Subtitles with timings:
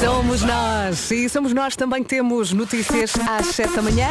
[0.00, 4.08] Somos nós e somos nós também que temos notícias às 7 da manhã.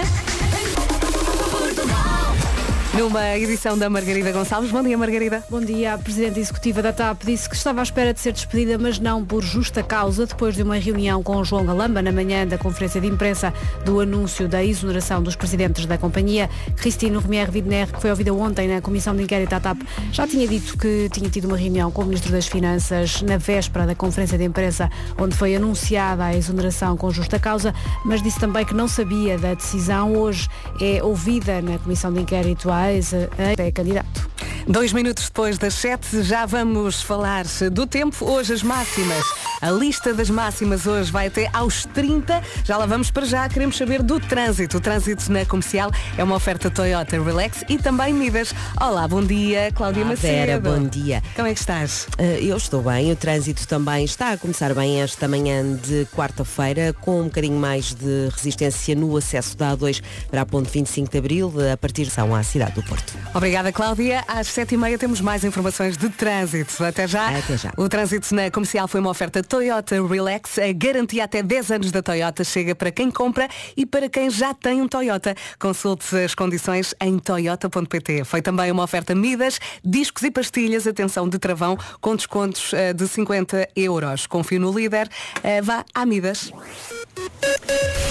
[2.97, 4.71] Numa edição da Margarida Gonçalves.
[4.71, 5.44] Bom dia, Margarida.
[5.50, 5.96] Bom dia.
[5.96, 9.25] A Presidente Executiva da TAP disse que estava à espera de ser despedida, mas não
[9.25, 13.07] por justa causa, depois de uma reunião com João Galamba na manhã da conferência de
[13.07, 13.54] imprensa
[13.84, 16.50] do anúncio da exoneração dos presidentes da companhia.
[16.78, 19.82] Cristino Romier Widner, que foi ouvida ontem na Comissão de Inquérito da TAP,
[20.14, 23.86] já tinha dito que tinha tido uma reunião com o Ministro das Finanças na véspera
[23.86, 28.64] da conferência de imprensa, onde foi anunciada a exoneração com justa causa, mas disse também
[28.64, 30.16] que não sabia da decisão.
[30.16, 30.47] Hoje
[30.80, 34.36] é ouvida na Comissão de Inquérito a é candidato.
[34.67, 38.25] Dois minutos depois das sete, já vamos falar do tempo.
[38.25, 39.23] Hoje as máximas.
[39.61, 42.42] A lista das máximas hoje vai até aos 30.
[42.64, 43.48] Já lá vamos para já.
[43.48, 44.78] Queremos saber do trânsito.
[44.78, 48.56] O trânsito na comercial é uma oferta Toyota Relax e também Midas.
[48.81, 50.33] Olá, bom dia, Cláudia Olá, Macedo.
[50.33, 51.22] Vera, bom dia.
[51.36, 52.08] Como é que estás?
[52.20, 53.11] Uh, eu estou bem.
[53.11, 57.94] O trânsito também está a começar bem esta manhã de quarta-feira, com um bocadinho mais
[57.94, 62.11] de resistência no acesso da A2 para a ponte 25 de Abril, a partir de
[62.11, 63.13] São à cidade do Porto.
[63.33, 64.23] Obrigada, Cláudia.
[64.27, 66.83] Às sete e meia temos mais informações de trânsito.
[66.83, 67.37] Até já.
[67.37, 67.71] Até já.
[67.77, 70.59] O trânsito na comercial foi uma oferta Toyota Relax.
[70.59, 74.53] A garantia até 10 anos da Toyota chega para quem compra e para quem já
[74.53, 75.33] tem um Toyota.
[75.57, 78.25] Consulte as condições em toyota.pt.
[78.25, 83.07] Foi também uma oferta Midas, discos e pastilhas, atenção de travão, com descontos uh, de
[83.07, 84.27] 50 euros.
[84.27, 85.07] Confio no líder.
[85.37, 86.51] Uh, vá à Midas.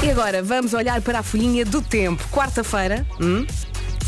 [0.03, 2.27] E agora vamos olhar para a folhinha do tempo.
[2.31, 3.07] Quarta-feira.
[3.21, 3.47] Hum?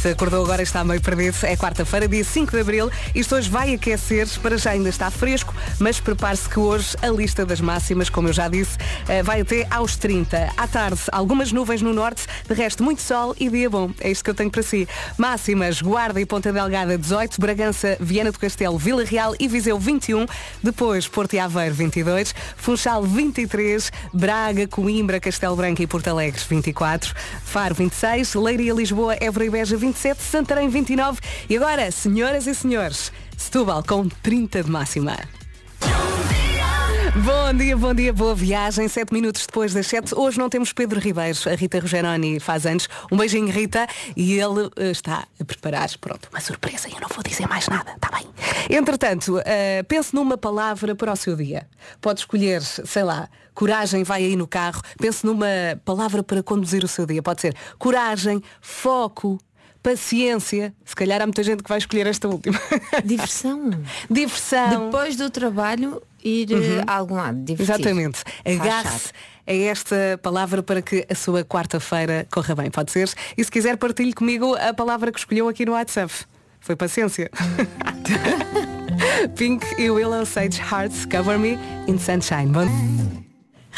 [0.07, 2.89] Se acordou agora está meio perdido, é quarta-feira, dia 5 de Abril.
[3.13, 7.45] Isto hoje vai aquecer, para já ainda está fresco, mas prepare-se que hoje a lista
[7.45, 10.53] das máximas, como eu já disse, eh, vai até aos 30.
[10.57, 13.91] À tarde, algumas nuvens no norte, de resto muito sol e dia bom.
[13.99, 14.87] É isto que eu tenho para si.
[15.19, 20.25] Máximas, Guarda e Ponta Delgada 18, Bragança, Viana do Castelo, Vila Real e Viseu 21,
[20.63, 27.13] depois Porto e Aveiro 22, Funchal 23, Braga, Coimbra, Castelo Branco e Porto Alegre 24,
[27.45, 33.11] Faro 26, Leiria, Lisboa, Évora e Beja 27, Santarém 29 e agora, senhoras e senhores,
[33.37, 35.17] Setúbal com 30 de máxima.
[37.25, 38.89] Bom dia, bom dia, boa viagem.
[38.89, 40.15] Sete minutos depois das sete.
[40.15, 41.39] Hoje não temos Pedro Ribeiro.
[41.47, 42.89] A Rita Rogeroni faz anos.
[43.11, 43.87] Um beijinho, Rita.
[44.15, 46.89] E ele uh, está a preparar, pronto, uma surpresa.
[46.89, 48.27] Eu não vou dizer mais nada, está bem?
[48.69, 51.67] Entretanto, uh, pense numa palavra para o seu dia.
[52.03, 54.83] Pode escolher, sei lá, coragem vai aí no carro.
[54.99, 55.47] Pense numa
[55.87, 57.23] palavra para conduzir o seu dia.
[57.23, 59.39] Pode ser coragem, foco,
[59.87, 60.75] paciência.
[60.85, 62.61] Se calhar há muita gente que vai escolher esta última.
[63.05, 63.71] Diversão.
[64.11, 64.87] Diversão.
[64.87, 66.83] Depois do trabalho, ir uhum.
[66.85, 67.39] a algum lado.
[67.45, 67.77] Divertir.
[67.77, 68.25] Exatamente.
[68.45, 69.13] Agarre-se
[69.47, 72.69] a esta palavra para que a sua quarta-feira corra bem.
[72.69, 73.09] Pode ser?
[73.39, 76.13] E se quiser, partilhe comigo a palavra que escolheu aqui no WhatsApp.
[76.59, 77.31] Foi paciência.
[79.39, 82.49] Pink e Willow Sage Hearts Cover Me in Sunshine.
[82.49, 82.67] Bom...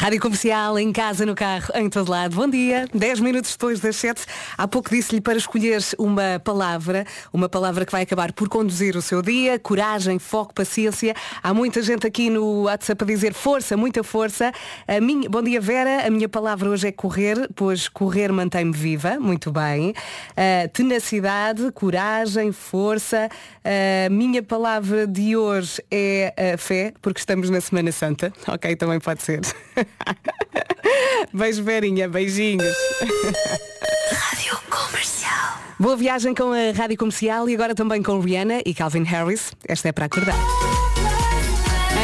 [0.01, 2.33] Rádio Comercial, em casa, no carro, em todo lado.
[2.33, 2.87] Bom dia.
[2.93, 4.23] 10 minutos depois das 7.
[4.57, 9.01] Há pouco disse-lhe para escolher uma palavra, uma palavra que vai acabar por conduzir o
[9.01, 9.59] seu dia.
[9.59, 11.13] Coragem, foco, paciência.
[11.43, 14.53] Há muita gente aqui no WhatsApp a dizer força, muita força.
[14.87, 15.29] A minha...
[15.29, 16.07] Bom dia, Vera.
[16.07, 19.19] A minha palavra hoje é correr, pois correr mantém-me viva.
[19.19, 19.89] Muito bem.
[19.89, 23.27] Uh, tenacidade, coragem, força.
[23.65, 28.31] A minha palavra de hoje é fé, porque estamos na Semana Santa.
[28.47, 29.41] Ok, também pode ser.
[31.33, 32.75] Beijo, Verinha, beijinhos.
[34.11, 35.57] Rádio Comercial.
[35.79, 39.51] Boa viagem com a Rádio Comercial e agora também com Rihanna e Calvin Harris.
[39.67, 40.35] Esta é para acordar.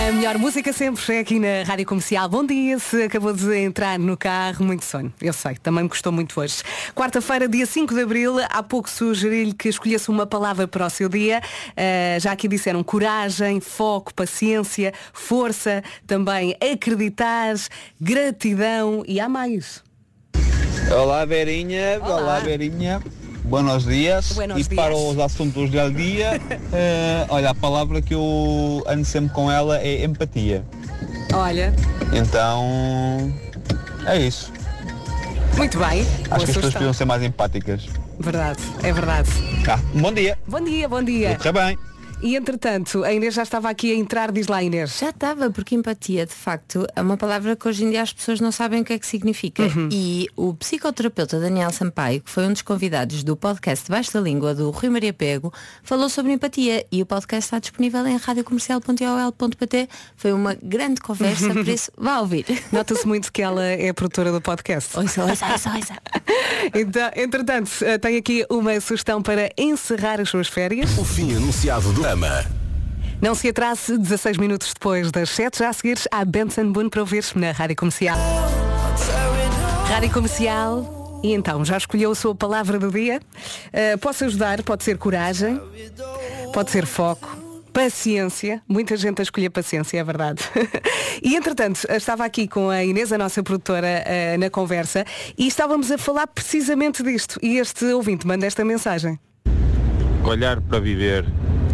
[0.07, 2.29] A melhor música sempre é aqui na Rádio Comercial.
[2.29, 5.11] Bom dia, se acabou de entrar no carro, muito sono.
[5.19, 6.61] Eu sei, também me gostou muito hoje.
[6.93, 11.09] Quarta-feira, dia 5 de Abril, há pouco sugeri-lhe que escolhesse uma palavra para o seu
[11.09, 11.41] dia.
[11.71, 17.55] Uh, já aqui disseram coragem, foco, paciência, força, também acreditar,
[17.99, 19.83] gratidão e há mais.
[20.95, 21.99] Olá, Verinha.
[21.99, 23.01] Olá, Olá Verinha.
[23.45, 24.31] Buenos dias.
[24.33, 24.75] Buenos e dias.
[24.75, 29.79] para os assuntos do dia, uh, olha, a palavra que eu ando sempre com ela
[29.79, 30.63] é empatia.
[31.33, 31.73] Olha.
[32.11, 33.33] Então,
[34.05, 34.51] é isso.
[35.57, 36.01] Muito bem.
[36.01, 37.87] Acho que as pessoas podiam ser mais empáticas.
[38.19, 39.29] Verdade, é verdade.
[39.67, 40.37] Ah, bom dia.
[40.47, 41.37] Bom dia, bom dia.
[41.37, 41.77] Tudo bem.
[42.21, 44.97] E entretanto, a Inês já estava aqui a entrar, diz lá Inês.
[44.97, 48.39] Já estava, porque empatia, de facto, é uma palavra que hoje em dia as pessoas
[48.39, 49.63] não sabem o que é que significa.
[49.63, 49.89] Uhum.
[49.91, 54.55] E o psicoterapeuta Daniel Sampaio, que foi um dos convidados do podcast Baixo da Língua
[54.55, 55.53] do Rui Maria Pego,
[55.83, 59.89] falou sobre empatia e o podcast está disponível em radiocomercial.ol.pt.
[60.15, 62.45] Foi uma grande conversa, por isso vá ouvir.
[62.71, 64.97] Nota-se muito que ela é produtora do podcast.
[64.97, 65.93] Ouça, ouça, ouça, ouça.
[66.73, 70.97] Então, entretanto, eh, tenho aqui uma sugestão para encerrar as suas férias.
[70.97, 72.45] O fim anunciado do ama.
[73.21, 77.01] Não se atrase, 16 minutos depois das 7, já a seguir há Benson Boone para
[77.01, 78.17] ouvir na Rádio Comercial.
[79.87, 81.21] Rádio Comercial.
[81.23, 83.19] E então, já escolheu a sua palavra do dia?
[83.67, 85.59] Uh, posso ajudar, pode ser coragem,
[86.53, 87.27] pode ser foco,
[87.73, 88.61] paciência.
[88.67, 90.43] Muita gente a escolher paciência, é verdade.
[91.23, 95.03] e entretanto, estava aqui com a Inês, a nossa produtora, uh, na conversa,
[95.35, 97.39] e estávamos a falar precisamente disto.
[97.41, 99.19] E este ouvinte manda esta mensagem.
[100.23, 101.25] Olhar para viver.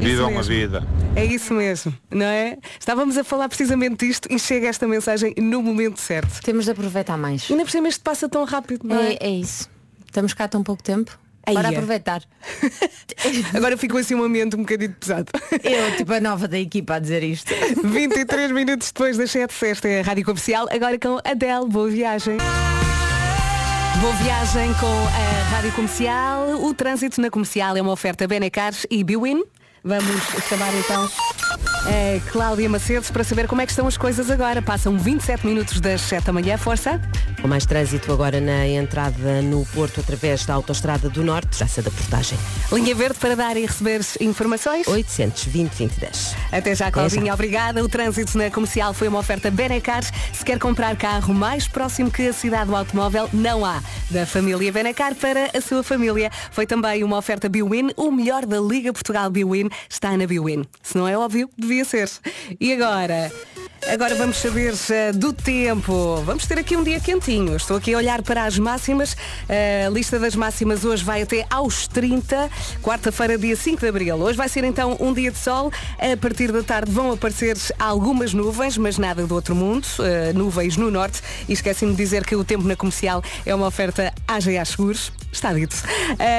[0.02, 0.44] Vivam a mesmo.
[0.44, 0.88] vida.
[1.16, 2.58] É isso mesmo, não é?
[2.80, 6.42] Estávamos a falar precisamente disto e chega esta mensagem no momento certo.
[6.42, 7.50] Temos de aproveitar mais.
[7.50, 9.14] Ainda por cima isto passa tão rápido, não é?
[9.14, 9.70] É, é isso.
[10.06, 11.18] Estamos cá tão pouco tempo.
[11.46, 11.72] Aí Para é.
[11.72, 12.22] aproveitar.
[13.56, 15.26] Agora ficou assim um ambiente um bocadinho pesado.
[15.64, 17.54] Eu, tipo, a nova da equipa a dizer isto.
[17.84, 22.38] 23 minutos depois das 7, esta é a Rádio Comercial, agora com Adele, boa viagem.
[24.00, 26.64] Boa viagem com a Rádio Comercial.
[26.64, 29.44] O trânsito na comercial é uma oferta Benecars e Biwin.
[29.84, 31.10] Vamos chamar então
[31.86, 34.62] a Cláudia Macedo para saber como é que estão as coisas agora.
[34.62, 37.02] Passam 27 minutos das 7 da manhã, força.
[37.42, 41.84] Com mais trânsito agora na entrada no Porto através da Autostrada do Norte, já sei
[41.84, 42.38] da portagem.
[42.72, 44.88] Linha verde para dar e receber informações.
[44.88, 46.36] 820 2010.
[46.52, 47.34] Até já, Claudinha.
[47.34, 47.84] Obrigada.
[47.84, 50.04] O trânsito na comercial foi uma oferta Benecar.
[50.34, 53.82] Se quer comprar carro mais próximo que a cidade do automóvel, não há.
[54.10, 56.30] Da família Benecar para a sua família.
[56.52, 57.92] Foi também uma oferta Biwin.
[57.96, 60.64] O melhor da Liga Portugal Biwin está na Biwin.
[60.84, 62.10] Se não é óbvio, devia ser.
[62.60, 63.32] E agora?
[63.88, 66.18] Agora vamos saber eh, do tempo.
[66.24, 67.56] Vamos ter aqui um dia quentinho.
[67.56, 69.18] Estou aqui a olhar para as máximas.
[69.50, 72.50] A lista das máximas hoje vai até aos 30.
[72.82, 74.16] Quarta-feira, dia 5 de abril.
[74.18, 75.72] Hoje vai ser então um dia de sol.
[75.98, 79.88] A partir da tarde vão aparecer algumas nuvens, mas nada do outro mundo.
[80.00, 81.22] Eh, nuvens no norte.
[81.50, 85.12] E esqueci-me de dizer que o tempo na comercial é uma oferta AGA Seguros.
[85.32, 85.76] Está dito.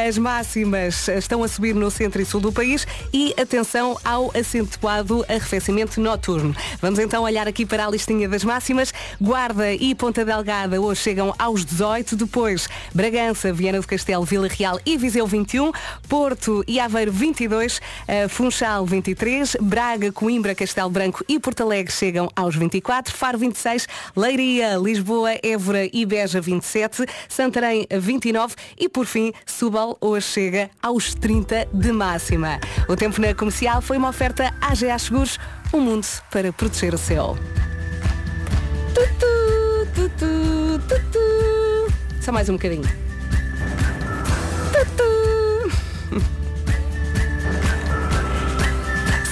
[0.07, 5.25] As máximas estão a subir no centro e sul do país e atenção ao acentuado
[5.29, 6.55] arrefecimento noturno.
[6.81, 8.93] Vamos então olhar aqui para a listinha das máximas.
[9.21, 14.79] Guarda e Ponta Delgada hoje chegam aos 18, depois Bragança, Viana do Castelo, Vila Real
[14.85, 15.73] e Viseu 21,
[16.09, 22.29] Porto e Aveiro 22, eh, Funchal 23, Braga, Coimbra, Castelo Branco e Porto Alegre chegam
[22.37, 29.33] aos 24, Faro 26, Leiria, Lisboa, Évora e Beja 27, Santarém 29 e por fim
[29.47, 32.61] Subal hoje chega aos 30 de máxima.
[32.89, 35.39] O tempo na comercial foi uma oferta AGA Seguros,
[35.73, 37.37] um mundo para proteger o céu.
[38.95, 41.19] Tutu, tutu, tutu.
[42.21, 42.85] Só mais um bocadinho.
[44.73, 45.03] Tutu.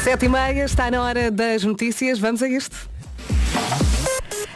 [0.03, 2.19] Sete e meia, está na hora das notícias.
[2.19, 2.91] Vamos a isto.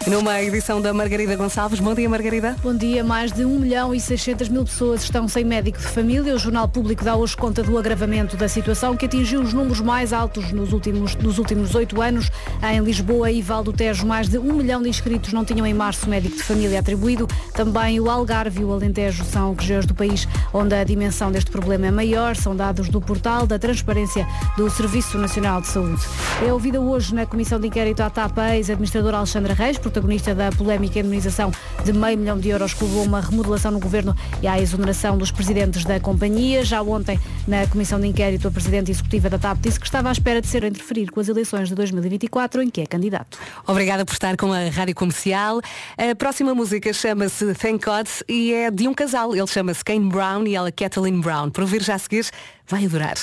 [0.06, 1.80] Numa edição da Margarida Gonçalves.
[1.80, 2.54] Bom dia, Margarida.
[2.62, 3.02] Bom dia.
[3.02, 6.34] Mais de 1 milhão e 600 mil pessoas estão sem médico de família.
[6.34, 10.12] O Jornal Público dá hoje conta do agravamento da situação que atingiu os números mais
[10.12, 12.30] altos nos últimos, nos últimos oito anos.
[12.62, 15.72] Em Lisboa e Val do Tejo, mais de 1 milhão de inscritos não tinham em
[15.72, 17.26] março médico de família atribuído.
[17.54, 21.86] Também o Algarve e o Alentejo são regiões do país onde a dimensão deste problema
[21.86, 22.36] é maior.
[22.36, 26.02] São dados do portal da transparência do Serviço Nacional de Saúde.
[26.46, 30.98] É ouvida hoje na Comissão de Inquérito à TAP ex-administradora Alexandra Reis, protagonista da polémica
[30.98, 31.52] indemnização
[31.84, 35.16] de meio milhão de euros que levou a uma remodelação no governo e à exoneração
[35.16, 36.64] dos presidentes da companhia.
[36.64, 40.12] Já ontem, na Comissão de Inquérito, a Presidente Executiva da TAP disse que estava à
[40.12, 43.38] espera de ser a interferir com as eleições de 2024, em que é candidato.
[43.66, 45.60] Obrigada por estar com a Rádio Comercial.
[45.96, 49.36] A próxima música chama-se Thank God e é de um casal.
[49.36, 51.50] Ele chama-se Kane Brown e ela Kathleen Brown.
[51.50, 52.26] Para ouvir já a seguir,
[52.66, 53.14] vai adorar.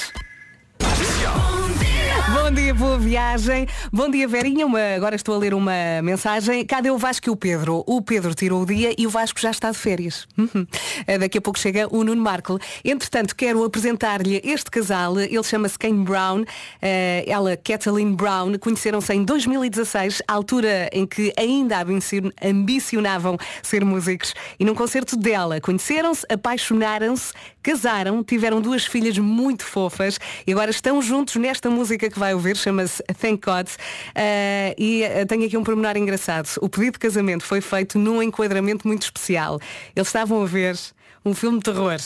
[2.52, 3.66] Bom dia, boa viagem.
[3.94, 4.66] Bom dia, Verinha.
[4.66, 5.72] Uma- agora estou a ler uma
[6.04, 6.66] mensagem.
[6.66, 7.82] Cadê o Vasco e o Pedro?
[7.88, 10.28] O Pedro tirou o dia e o Vasco já está de férias.
[10.38, 10.68] Uhum.
[11.08, 12.60] Eh, Daqui a pouco chega o Nuno Marco.
[12.84, 15.18] Entretanto, quero apresentar-lhe este casal.
[15.18, 16.44] Ele chama-se Kane Brown.
[16.82, 18.58] Eh, Ela, Kathleen Brown.
[18.60, 24.34] Conheceram-se em 2016, altura em que ainda ambici- ambicionavam ser músicos.
[24.60, 27.32] E num concerto dela, conheceram-se, apaixonaram-se,
[27.64, 32.58] casaram, tiveram duas filhas muito fofas e agora estão juntos nesta música que vai ouvir,
[32.58, 33.68] chama-se Thank God.
[34.16, 36.50] Eh, e eh, tenho aqui um pormenor engraçado.
[36.60, 39.60] O pedido de casamento foi feito num enquadramento muito especial.
[39.96, 40.78] Eles estavam a ver
[41.24, 42.00] um filme de terror.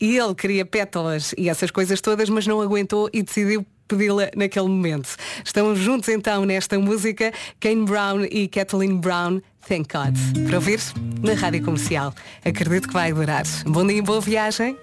[0.00, 4.66] E ele queria pétalas e essas coisas todas, mas não aguentou e decidiu pedi-la naquele
[4.66, 5.10] momento.
[5.44, 10.16] Estão juntos então nesta música, Kane Brown e Kathleen Brown, Thank God.
[10.48, 10.80] Para ouvir
[11.22, 12.12] na Rádio Comercial.
[12.44, 13.44] Acredito que vai adorar.
[13.64, 14.76] Bom dia e boa viagem.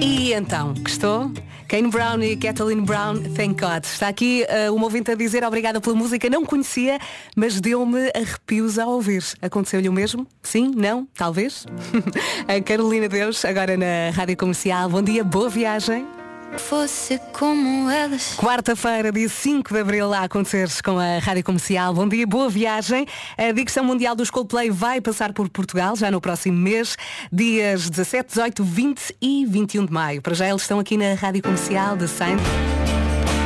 [0.00, 1.30] E então, gostou?
[1.68, 3.84] Kane Brown e Kathleen Brown, thank God.
[3.84, 6.98] Está aqui uh, uma ouvinte a dizer obrigada pela música, não conhecia,
[7.36, 9.22] mas deu-me arrepios ao ouvir.
[9.42, 10.26] Aconteceu-lhe o mesmo?
[10.42, 10.72] Sim?
[10.74, 11.06] Não?
[11.14, 11.66] Talvez?
[12.48, 14.88] a Carolina Deus, agora na Rádio Comercial.
[14.88, 16.17] Bom dia, boa viagem.
[16.56, 18.34] Fosse como elas.
[18.36, 21.94] Quarta-feira, dia 5 de Abril, a acontecer com a Rádio Comercial.
[21.94, 23.06] Bom dia, boa viagem.
[23.36, 26.96] A Dicção Mundial dos Coldplay vai passar por Portugal já no próximo mês,
[27.32, 30.22] dias 17, 18, 20 e 21 de maio.
[30.22, 32.40] Para já eles estão aqui na Rádio Comercial de Saint.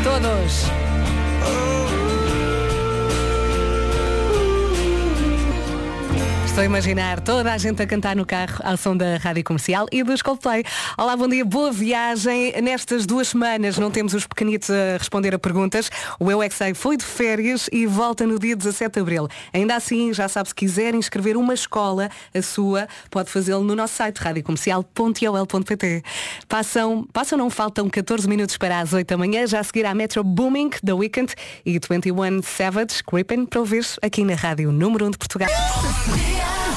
[0.05, 0.82] Todos.
[6.53, 9.87] Estou a imaginar toda a gente a cantar no carro ao som da Rádio Comercial
[9.91, 10.63] e dos Coldplay.
[10.99, 12.53] Olá, bom dia, boa viagem.
[12.61, 15.91] Nestas duas semanas não temos os pequenitos a responder a perguntas.
[16.21, 19.29] O Eu é foi de férias e volta no dia 17 de Abril.
[19.51, 23.95] Ainda assim, já sabe, se quiser inscrever uma escola, a sua, pode fazê-lo no nosso
[23.95, 26.03] site radiocomercial.ol.pt.
[26.47, 29.95] Passam, passam, não faltam 14 minutos para as 8 da manhã, já a seguir à
[29.95, 31.33] Metro Booming, The Weekend
[31.65, 35.49] e 21 Savage, Creeping, para ouvir aqui na Rádio Número 1 de Portugal.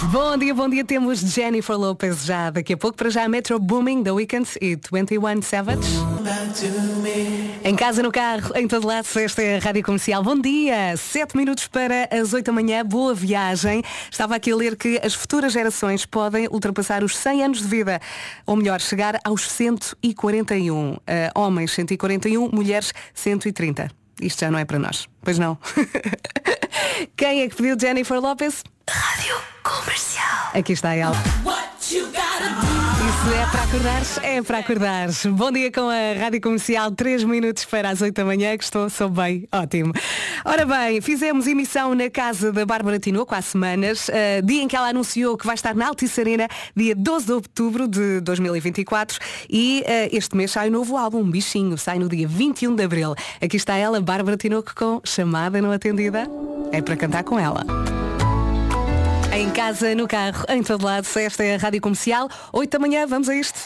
[0.03, 0.83] Bom dia, bom dia.
[0.83, 2.97] Temos Jennifer Lopez já daqui a pouco.
[2.97, 5.87] Para já Metro Booming, The Weeknd e 21 Savage.
[7.63, 10.21] Em casa, no carro, em todo lado, esta é a Rádio Comercial.
[10.21, 10.95] Bom dia!
[10.97, 12.85] Sete minutos para as oito da manhã.
[12.85, 13.81] Boa viagem.
[14.11, 17.99] Estava aqui a ler que as futuras gerações podem ultrapassar os 100 anos de vida.
[18.45, 20.93] Ou melhor, chegar aos 141.
[20.93, 20.99] Uh,
[21.33, 23.89] homens 141, mulheres 130.
[24.21, 25.07] Isto já não é para nós.
[25.21, 25.57] Pois não.
[27.15, 28.63] Quem é que pediu Jennifer Lopez?
[28.87, 30.51] Rádio Comercial.
[30.53, 31.15] Aqui está ela.
[31.81, 34.17] Isso é para acordares?
[34.21, 35.25] É para acordares.
[35.25, 38.87] Bom dia com a Rádio Comercial, 3 minutos para as 8 da manhã, que estou,
[38.89, 39.91] sou bem, ótimo.
[40.45, 44.75] Ora bem, fizemos emissão na casa da Bárbara Tinoco há semanas, uh, dia em que
[44.75, 49.17] ela anunciou que vai estar na Altice Arena, dia 12 de outubro de 2024,
[49.49, 52.83] e uh, este mês sai o novo álbum, um Bichinho, sai no dia 21 de
[52.83, 53.15] abril.
[53.41, 56.27] Aqui está ela, Bárbara Tinoco, com chamada não atendida.
[56.71, 57.65] É para cantar com ela.
[59.35, 62.29] Em casa, no carro, em todo lado, esta é a Rádio Comercial.
[62.53, 63.59] 8 da manhã, vamos a isto.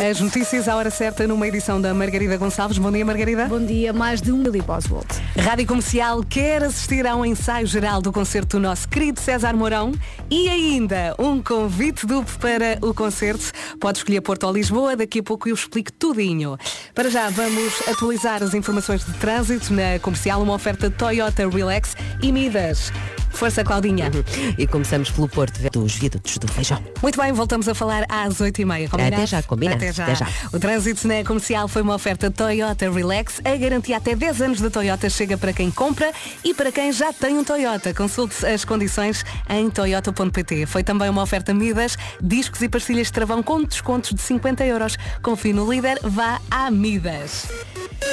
[0.00, 2.78] As notícias à hora certa numa edição da Margarida Gonçalves.
[2.78, 3.46] Bom dia, Margarida.
[3.46, 5.04] Bom dia, mais de um Billy Boswell.
[5.38, 9.92] Rádio Comercial quer assistir a um ensaio geral do concerto do nosso querido César Mourão
[10.28, 13.52] e ainda um convite duplo para o concerto.
[13.78, 16.58] Pode escolher Porto ou Lisboa, daqui a pouco eu explico tudinho.
[16.92, 22.32] Para já vamos atualizar as informações de trânsito na comercial, uma oferta Toyota Relax e
[22.32, 22.90] Midas.
[23.34, 24.10] Força, Claudinha.
[24.56, 26.80] E começamos pelo Porto dos Viadutos do Feijão.
[27.02, 28.88] Muito bem, voltamos a falar às 8h30.
[28.88, 29.14] Combinado?
[29.16, 29.76] Até já, combinado.
[29.76, 30.04] Até já.
[30.04, 30.28] Até já.
[30.52, 33.40] O trânsito na comercial foi uma oferta Toyota Relax.
[33.44, 36.12] A garantia até 10 anos da Toyota chega para quem compra
[36.44, 37.92] e para quem já tem um Toyota.
[37.92, 40.66] Consulte as condições em toyota.pt.
[40.66, 44.96] Foi também uma oferta Midas, discos e pastilhas de travão com descontos de 50 euros.
[45.22, 47.46] Confie no líder, vá à Midas.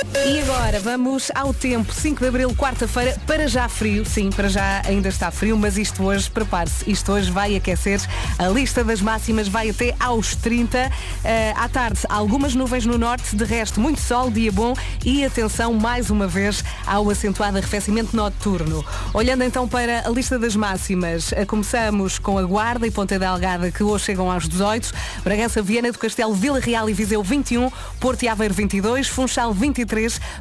[0.04, 1.94] E agora vamos ao tempo.
[1.94, 4.04] 5 de Abril, quarta-feira, para já frio.
[4.04, 8.02] Sim, para já ainda está frio, mas isto hoje, prepare-se, isto hoje vai aquecer.
[8.40, 10.78] A lista das máximas vai até aos 30.
[10.78, 10.92] Uh,
[11.56, 14.74] à tarde, algumas nuvens no norte, de resto, muito sol, dia bom
[15.06, 18.84] e atenção mais uma vez ao acentuado arrefecimento noturno.
[19.14, 23.72] Olhando então para a lista das máximas, uh, começamos com a Guarda e Ponta Delgada,
[23.72, 24.92] que hoje chegam aos 18.
[25.24, 27.72] Bragança, Viana do Castelo, Vila Real e Viseu 21.
[28.00, 29.08] Porto e Aveiro 22.
[29.08, 29.91] Funchal 23.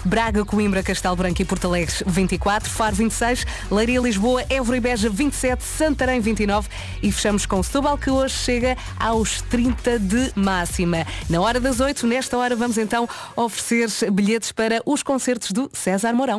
[0.04, 2.70] Braga, Coimbra, Castelo Branco e Porto Alegre 24.
[2.70, 3.44] Faro 26.
[3.70, 5.64] Leiria, Lisboa, Évora e Beja 27.
[5.64, 6.68] Santarém 29.
[7.02, 11.06] E fechamos com Setúbal, que hoje chega aos 30 de máxima.
[11.28, 16.12] Na hora das 8, nesta hora, vamos então oferecer bilhetes para os concertos do César
[16.12, 16.38] Mourão.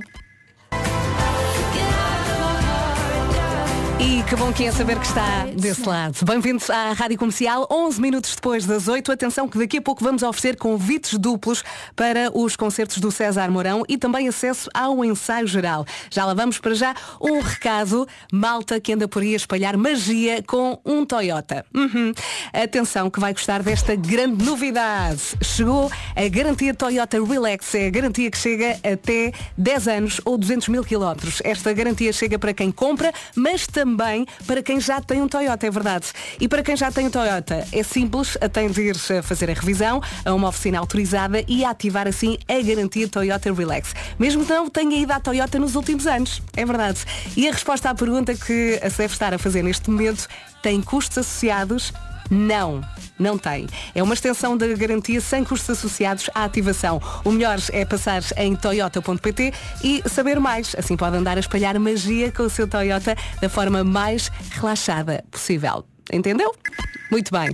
[4.04, 6.26] E que bom que é saber que está desse lado.
[6.26, 9.12] Bem-vindos à Rádio Comercial, 11 minutos depois das 8.
[9.12, 11.64] Atenção que daqui a pouco vamos oferecer convites duplos
[11.96, 15.86] para os concertos do César Mourão e também acesso ao ensaio geral.
[16.10, 20.42] Já lá vamos para já um recado, malta que anda por aí a espalhar magia
[20.48, 21.64] com um Toyota.
[21.72, 22.12] Uhum.
[22.52, 25.22] Atenção que vai gostar desta grande novidade.
[25.44, 30.70] Chegou a garantia Toyota Relax, é a garantia que chega até 10 anos ou 200
[30.70, 31.40] mil quilómetros.
[31.44, 35.68] Esta garantia chega para quem compra, mas também também para quem já tem um Toyota,
[35.68, 36.08] é verdade.
[36.40, 38.38] E para quem já tem um Toyota, é simples,
[38.72, 42.62] de ir a fazer a revisão a uma oficina autorizada e a ativar assim a
[42.62, 43.94] garantia Toyota Relax.
[44.18, 47.00] Mesmo que não tenha ido à Toyota nos últimos anos, é verdade.
[47.36, 50.28] E a resposta à pergunta que se deve estar a fazer neste momento
[50.62, 51.92] tem custos associados?
[52.32, 52.80] Não,
[53.20, 53.68] não tem.
[53.94, 57.02] É uma extensão da garantia sem custos associados à ativação.
[57.26, 60.74] O melhor é passar em toyota.pt e saber mais.
[60.78, 65.84] Assim pode andar a espalhar magia com o seu Toyota da forma mais relaxada possível.
[66.12, 66.56] Entendeu?
[67.12, 67.52] Muito bem.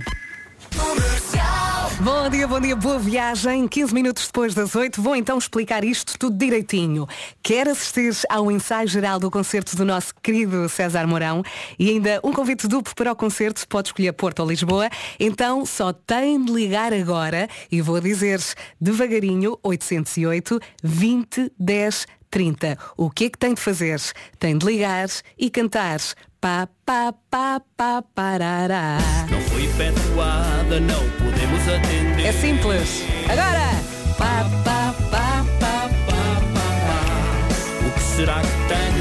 [2.00, 3.66] Bom dia, bom dia, boa viagem.
[3.66, 7.08] 15 minutos depois das 8, vou então explicar isto tudo direitinho.
[7.42, 11.42] Quer assistir ao ensaio geral do concerto do nosso querido César Mourão
[11.76, 15.92] e ainda um convite duplo para o concerto, pode escolher Porto ou Lisboa, então só
[15.92, 18.40] tem de ligar agora e vou dizer
[18.80, 22.78] devagarinho 808 20 10 30.
[22.96, 24.00] O que é que tem de fazer?
[24.38, 25.08] Tem de ligar
[25.38, 25.98] e cantar
[26.40, 28.98] pá pá pá pá parará.
[29.30, 32.26] Não foi efetuada, não podemos atender.
[32.26, 33.02] É simples.
[33.28, 33.68] Agora!
[34.16, 37.86] Pá pá pá pá pá pá.
[37.86, 38.97] O que será que tenho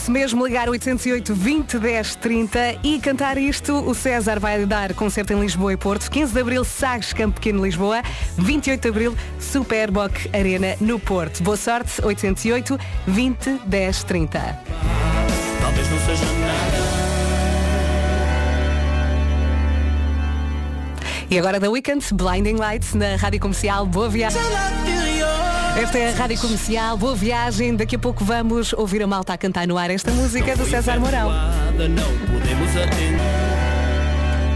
[0.00, 3.74] isso mesmo, ligar 808 20 10 30 e cantar isto.
[3.74, 6.10] O César vai dar concerto em Lisboa e Porto.
[6.10, 8.02] 15 de Abril, Sagres Campo Pequeno, Lisboa.
[8.38, 11.42] 28 de Abril, Superboc Arena no Porto.
[11.42, 14.38] Boa sorte, 808 20 10 30.
[15.60, 16.80] Talvez não seja nada.
[21.30, 23.84] E agora da Weekend, Blinding Lights na Rádio Comercial.
[23.84, 24.40] Boa viagem.
[25.78, 27.74] Esta é a Rádio Comercial, boa viagem.
[27.74, 30.98] Daqui a pouco vamos ouvir a malta a cantar no ar esta música do César
[31.00, 31.30] Mourão.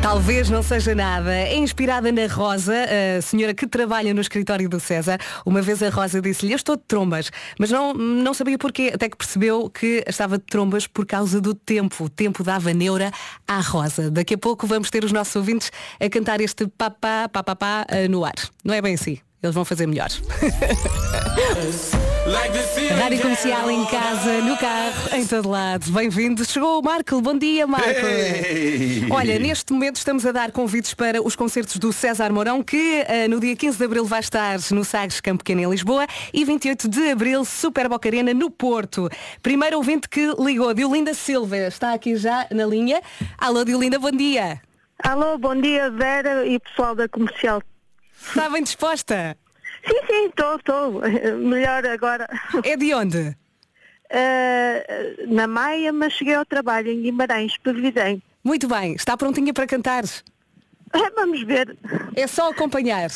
[0.02, 1.34] Talvez não seja nada.
[1.34, 2.74] É inspirada na Rosa,
[3.18, 5.18] a senhora que trabalha no escritório do César.
[5.46, 9.08] Uma vez a Rosa disse-lhe, eu estou de trombas, mas não, não sabia porquê, até
[9.08, 12.04] que percebeu que estava de trombas por causa do tempo.
[12.04, 13.10] O tempo dava neura
[13.48, 14.10] à Rosa.
[14.10, 18.06] Daqui a pouco vamos ter os nossos ouvintes a cantar este papá, papá, pá, eh,
[18.06, 18.34] no ar.
[18.62, 19.18] Não é bem assim.
[19.44, 20.08] Eles vão fazer melhor.
[22.98, 25.92] Rádio Comercial em casa, no carro, em todo lado.
[25.92, 26.48] Bem-vindos.
[26.48, 27.20] Chegou o Marco.
[27.20, 28.06] Bom dia, Marco.
[29.10, 33.28] Olha, neste momento estamos a dar convites para os concertos do César Mourão, que eh,
[33.28, 36.88] no dia 15 de Abril vai estar no Sagres Campo Pequeno em Lisboa e 28
[36.88, 39.10] de Abril Super Boca Arena no Porto.
[39.42, 43.02] Primeiro ouvinte que ligou, Diolinda Silva, está aqui já na linha.
[43.36, 44.62] Alô, Diolinda, bom dia.
[45.02, 47.60] Alô, bom dia Vera e pessoal da comercial.
[48.28, 49.36] Está bem disposta?
[49.86, 51.02] Sim, sim, estou, estou.
[51.38, 52.28] Melhor agora.
[52.64, 53.36] É de onde?
[54.10, 58.22] Eh, na Maia, mas cheguei ao trabalho em Guimarães, Previdem.
[58.42, 60.04] Muito bem, está prontinha para cantar?
[61.16, 61.76] Vamos ver.
[62.14, 63.10] É só acompanhar.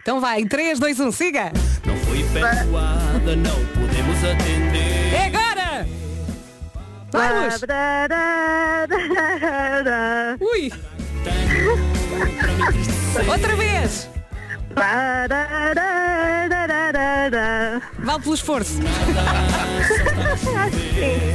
[0.00, 1.52] Então vai, 3, 2, 1, siga!
[1.86, 5.14] Não foi efetuada, não podemos atender.
[5.14, 5.86] É agora!
[7.12, 7.60] Vamos!
[10.40, 10.72] Ui!
[13.28, 14.08] Outra vez!
[17.98, 18.74] Vale pelo esforço.
[20.32, 21.32] Sim.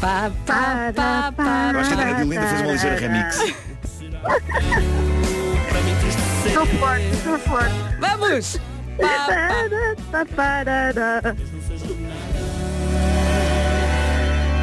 [0.00, 1.70] Pá, pá, pá, pá.
[1.74, 3.38] Eu acho que a Diolinda fez uma ligeira remix.
[6.46, 7.74] Estou forte, estou forte.
[8.00, 8.58] Vamos!
[10.10, 11.36] Pá, pá.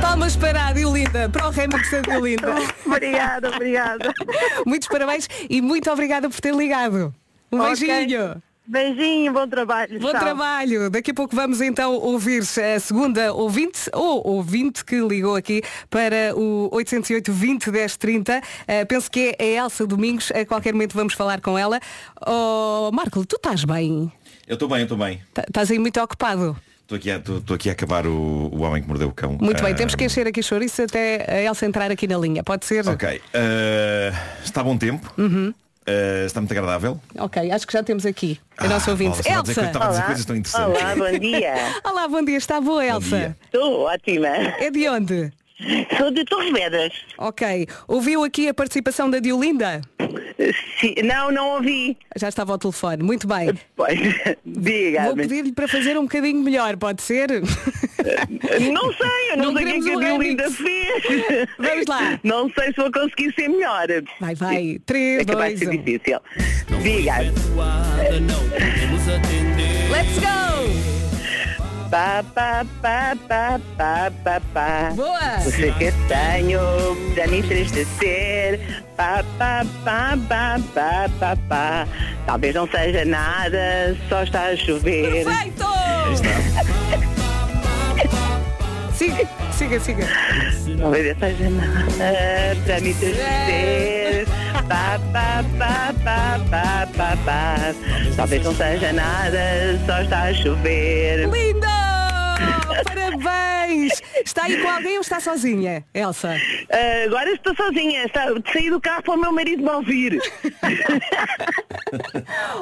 [0.02, 2.56] Palmas para a Diolinda, para o remix da Diolinda.
[2.86, 4.13] Obrigada, obrigada.
[4.66, 7.13] Muitos parabéns e muito obrigada por ter ligado.
[7.51, 7.88] Um Ok.
[7.88, 8.41] beijinho.
[8.69, 9.97] Beijinho, bom trabalho.
[9.97, 10.19] Bom tchau.
[10.19, 10.89] trabalho.
[10.89, 16.36] Daqui a pouco vamos então ouvir a segunda ouvinte, ou ouvinte que ligou aqui para
[16.36, 18.41] o 808 20 10 30.
[18.67, 20.31] Eh, penso que é a Elsa Domingos.
[20.31, 21.79] A qualquer momento vamos falar com ela.
[22.27, 24.12] Oh, Marco, tu estás bem?
[24.45, 25.21] Eu estou bem, eu estou bem.
[25.33, 26.57] Tá- Estás aí muito ocupado.
[26.81, 27.21] Estou aqui, a-
[27.55, 29.38] aqui a acabar o, o Homem que Mordeu o Cão.
[29.39, 32.43] Muito bem, Ah, temos que encher aqui chouriço até a Elsa entrar aqui na linha.
[32.43, 32.86] Pode ser?
[32.88, 33.21] Ok.
[33.33, 34.12] ah,
[34.43, 35.10] está bom tempo.
[35.17, 35.53] Uhum.
[35.88, 37.00] Ah, está muito agradável.
[37.17, 39.17] Ok, acho que já temos aqui a nossa ouvinte.
[39.17, 39.43] Dizer, Elsa!
[39.43, 40.82] dizer coisas tão interessantes.
[40.82, 41.54] Olá, bom dia.
[41.84, 42.38] Olá, bom dia.
[42.38, 43.38] Está boa, Elsa?
[43.45, 44.28] Estou ótima.
[44.28, 45.32] É de onde?
[45.97, 46.93] Sou de Torres Vedras.
[47.17, 47.67] Ok.
[47.88, 49.82] Ouviu aqui a participação da Diolinda?
[50.80, 51.97] Sim, não, não ouvi.
[52.15, 53.02] Já estava ao telefone.
[53.02, 53.58] Muito bem.
[53.76, 53.97] Pois,
[54.45, 57.30] diga Vou pedir-lhe para fazer um bocadinho melhor, pode ser?
[58.72, 61.48] Não sei, eu não, Não sei o que é que a Diolinda fez.
[61.58, 62.20] Vamos lá.
[62.24, 63.88] Não sei se vou conseguir ser melhor.
[64.20, 64.80] Vai, vai.
[64.86, 65.84] 3, É capaz 2, de ser 1.
[65.84, 66.20] difícil.
[66.82, 67.15] Diga.
[69.91, 70.98] Let's go!
[71.89, 74.91] Pá, pá, pá, pá, pá, pá, pá.
[74.93, 75.39] Boa!
[75.39, 76.60] Você que tenho
[77.15, 78.60] para me entristecer.
[78.98, 81.88] Pá, pá, pá, pá, pá, pá, pá.
[82.26, 85.24] Talvez não seja nada, só está a chover.
[85.24, 85.65] Perfeito!
[88.97, 90.07] Siga, siga, siga.
[90.79, 94.25] Não seja nada para me entristecer.
[94.67, 97.75] Pá, pá, pá, pá, pá, pá, pá.
[98.15, 99.39] Talvez não seja nada,
[99.86, 101.29] só está a chover.
[102.39, 102.84] Lindo!
[102.86, 104.02] Parabéns!
[104.26, 106.36] Está aí com alguém ou está sozinha, Elsa?
[106.69, 110.17] Ah, agora estou sozinha, está, saí do carro para o meu marido me ouvir.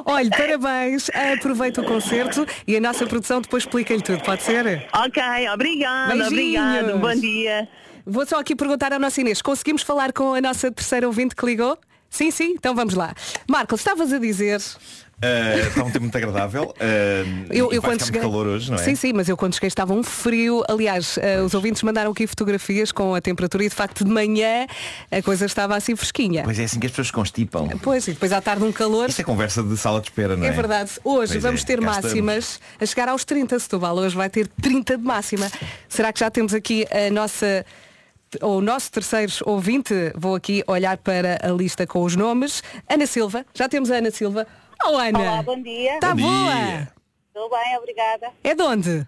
[0.06, 4.88] Olha, parabéns, aproveita o concerto e a nossa produção depois explica-lhe tudo, pode ser?
[4.94, 7.68] ok, obrigada, obrigado, bom dia.
[8.06, 11.46] Vou só aqui perguntar à nossa Inês, conseguimos falar com a nossa terceira ouvinte que
[11.46, 11.78] ligou?
[12.16, 13.14] Sim, sim, então vamos lá.
[13.46, 14.62] Marcos, estavas a dizer.
[14.62, 16.74] Uh, está um tempo muito agradável.
[16.80, 18.22] Uh, Eu, eu quando cheguei.
[18.22, 18.82] calor hoje, não é?
[18.84, 20.64] Sim, sim, mas eu quando cheguei estava um frio.
[20.70, 24.66] Aliás, eh, os ouvintes mandaram aqui fotografias com a temperatura e de facto de manhã
[25.12, 26.44] a coisa estava assim fresquinha.
[26.46, 27.68] Pois é assim que as pessoas constipam.
[27.82, 29.10] Pois, e depois à tarde um calor.
[29.10, 30.50] Isto é conversa de sala de espera, não é?
[30.50, 30.92] É verdade.
[31.04, 33.98] Hoje Pois vamos é, ter máximas a chegar aos 30 Setúbal.
[33.98, 35.52] Hoje vai ter 30 de máxima.
[35.90, 37.66] Será que já temos aqui a nossa
[38.42, 39.94] o nosso terceiro ouvinte?
[40.16, 42.62] Vou aqui olhar para a lista com os nomes.
[42.90, 43.46] Ana Silva.
[43.54, 44.46] Já temos a Ana Silva.
[44.84, 45.20] Oh Ana.
[45.20, 45.96] Olá, bom dia.
[45.96, 46.88] Está boa.
[47.34, 48.28] Tudo bem, obrigada.
[48.44, 49.06] É de onde?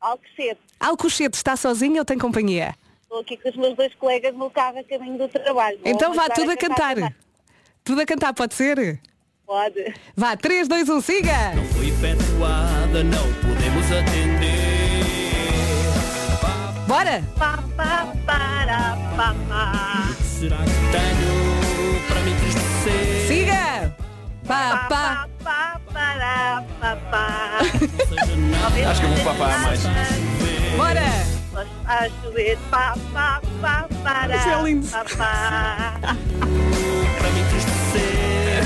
[0.00, 0.60] Alcochete.
[0.78, 2.74] Alcochete está sozinha ou tem companhia?
[3.02, 5.78] Estou aqui com os meus dois colegas no carro a caminho do trabalho.
[5.82, 6.94] Vou Então vá tudo a cantar.
[6.94, 7.14] também.
[7.82, 9.00] Tudo a cantar, pode ser?
[9.44, 9.94] Pode.
[10.16, 11.32] Vá, 3, 2, 1, siga!
[11.76, 15.00] Foi efetuada, não podemos atender.
[16.86, 17.22] Bora!
[17.36, 20.14] Pá, pá, para, pá, pá.
[20.22, 23.26] Será que tenho para me entristecer?
[23.26, 23.96] Siga!
[24.46, 25.28] Pá, pá!
[25.42, 27.58] Pá, para, pá, pá.
[28.90, 29.82] Acho que eu vou papar mais.
[30.76, 31.30] Bora!
[31.86, 34.86] A chover, pá, pá, pá, para, Isso é lindo.
[34.88, 36.00] pá, pá.
[37.18, 38.64] Para me entristecer.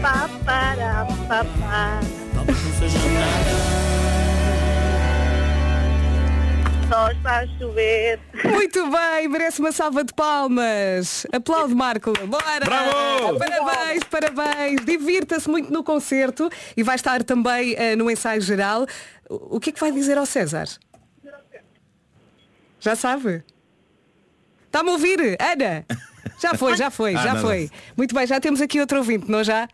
[0.00, 2.00] Pá, para, pá, pá.
[2.34, 3.81] Talvez não seja nada.
[6.92, 8.20] Só está a chover.
[8.44, 11.26] Muito bem, merece uma salva de palmas.
[11.32, 12.12] Aplaude, Marco.
[12.26, 12.66] Bora!
[12.66, 13.38] Bravo!
[13.38, 14.84] Parabéns, parabéns.
[14.84, 18.86] Divirta-se muito no concerto e vai estar também eh, no ensaio geral.
[19.26, 20.66] O que é que vai dizer ao César?
[22.78, 23.42] Já sabe?
[24.66, 25.38] Está-me a ouvir?
[25.40, 25.86] Ana?
[26.38, 27.70] Já foi, já foi, já foi.
[27.96, 29.66] Muito bem, já temos aqui outro ouvinte, não já?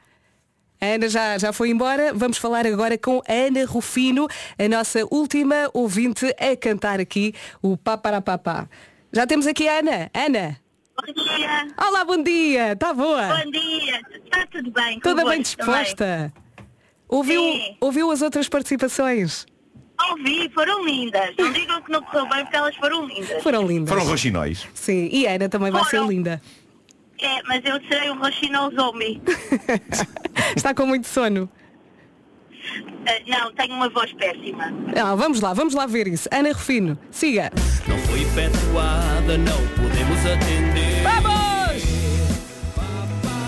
[0.80, 2.12] A Ana já, já foi embora.
[2.14, 7.76] Vamos falar agora com a Ana Rufino, a nossa última ouvinte a cantar aqui o
[7.76, 8.68] Pá para Papá.
[9.12, 10.10] Já temos aqui a Ana.
[10.14, 10.56] Ana.
[10.96, 11.68] Bom dia.
[11.88, 12.72] Olá, bom dia.
[12.72, 13.26] Está boa?
[13.44, 14.00] Bom dia.
[14.24, 15.00] Está tudo bem?
[15.00, 15.42] Toda bem também?
[15.42, 16.32] disposta.
[17.08, 17.76] Ouviu, Sim.
[17.80, 19.46] ouviu as outras participações?
[20.10, 21.34] Ouvi, foram lindas.
[21.38, 23.42] Não digam que não correu bem porque elas foram lindas.
[23.42, 23.88] Foram lindas.
[23.94, 24.68] Foram roxinóis.
[24.74, 26.08] Sim, e a Ana também vai ser Foram.
[26.08, 26.40] linda.
[27.20, 29.20] É, mas eu serei um roxinol zombie.
[30.56, 31.50] Está com muito sono.
[33.06, 34.72] Ah, não, tenho uma voz péssima.
[34.96, 36.28] Ah, vamos lá, vamos lá ver isso.
[36.30, 37.50] Ana Rufino, siga.
[37.88, 41.02] Não foi efetuada, não podemos atender.
[41.02, 41.82] Vamos!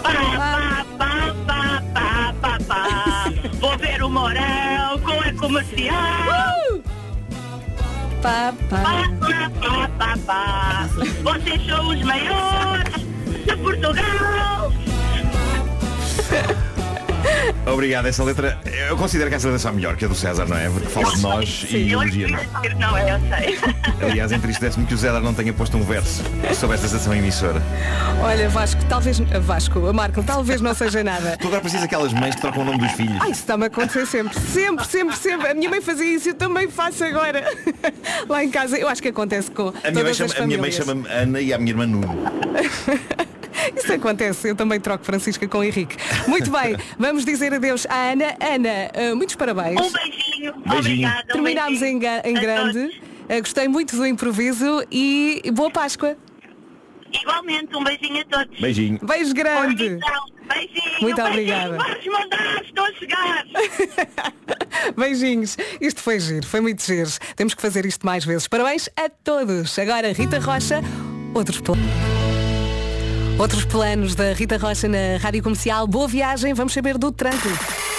[0.02, 3.24] Pá, pá, pá, pá, pá, pá, pá.
[3.60, 5.94] Vou ver o Morão com a comercial.
[6.72, 6.82] Uh!
[8.22, 8.82] Pá, pá.
[9.20, 10.88] pá, pá, pá, pá.
[11.22, 13.09] Vocês são os maiores
[13.46, 14.72] de Portugal.
[17.66, 18.58] Obrigado, essa letra.
[18.88, 20.68] Eu considero que essa letra está melhor que a do César, não é?
[20.68, 22.40] Porque fala de nós e Eu elogia-nos.
[22.78, 23.58] não é, eu sei.
[24.10, 26.22] Aliás, entristece-me que o César não tenha posto um verso
[26.54, 27.62] sobre esta estação emissora.
[28.22, 29.20] Olha, Vasco, talvez.
[29.42, 31.36] Vasco, Marco, talvez não seja nada.
[31.38, 33.16] Tu agora precisas daquelas mães que trocam o nome dos filhos.
[33.20, 34.38] Ai, isso está-me a acontecer sempre.
[34.40, 35.48] Sempre, sempre, sempre.
[35.48, 37.44] A minha mãe fazia isso, eu também faço agora.
[38.28, 41.52] Lá em casa, eu acho que acontece com A minha, mãe a chama-me Ana e
[41.52, 42.24] a minha irmã Nuno.
[43.76, 45.96] Isso acontece, eu também troco Francisca com Henrique.
[46.26, 48.34] Muito bem, vamos dizer adeus à Ana.
[48.40, 49.80] Ana, eh, muitos parabéns.
[49.80, 50.52] Um beijinho.
[50.66, 50.78] Beijinho.
[50.78, 51.24] Obrigada.
[51.24, 53.00] um Terminámos em, ga- em a grande.
[53.28, 56.16] Eh, gostei muito do improviso e boa Páscoa.
[57.12, 58.60] Igualmente, um beijinho a todos.
[58.60, 58.98] Beijinho.
[59.02, 59.84] Beijo grande.
[59.86, 61.00] Então, Beijinho.
[61.00, 61.26] Muito beijinho.
[61.26, 61.76] obrigada.
[61.76, 63.44] Vais mandar, estou a chegar.
[64.96, 65.56] Beijinhos.
[65.80, 67.10] Isto foi giro, foi muito giro.
[67.36, 68.46] Temos que fazer isto mais vezes.
[68.48, 69.78] Parabéns a todos.
[69.78, 70.80] Agora Rita Rocha,
[71.34, 71.84] outros planos.
[73.40, 75.86] Outros planos da Rita Rocha na Rádio Comercial.
[75.86, 77.89] Boa viagem, vamos saber do trânsito.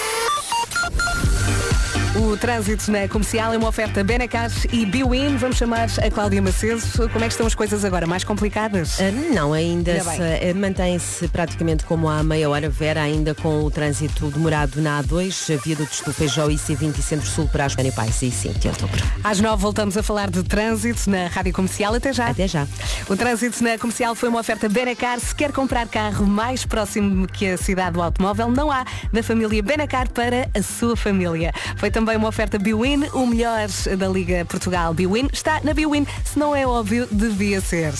[2.21, 5.37] O trânsito na comercial é uma oferta Benacar e Biwin.
[5.37, 6.79] Vamos chamar a Cláudia Macedo.
[7.11, 8.05] Como é que estão as coisas agora?
[8.05, 8.99] Mais complicadas?
[9.01, 14.29] Ah, Não, ainda eh, mantém-se praticamente como há meia hora, Vera, ainda com o trânsito
[14.29, 18.29] demorado na A2, a via do Feijó e C20 e Centro-Sul para as Pais e
[18.29, 19.03] 5 de outubro.
[19.23, 21.95] Às nove voltamos a falar de trânsito na Rádio Comercial.
[21.95, 22.27] Até já.
[22.27, 22.67] Até já.
[23.09, 25.19] O trânsito na comercial foi uma oferta Benacar.
[25.19, 29.63] Se quer comprar carro mais próximo que a cidade do automóvel, não há da família
[29.63, 31.51] Benacar para a sua família.
[31.77, 35.27] Foi também uma oferta Biwin, o melhor da Liga Portugal Biwin.
[35.31, 37.93] Está na Biwin, se não é óbvio, devia ser.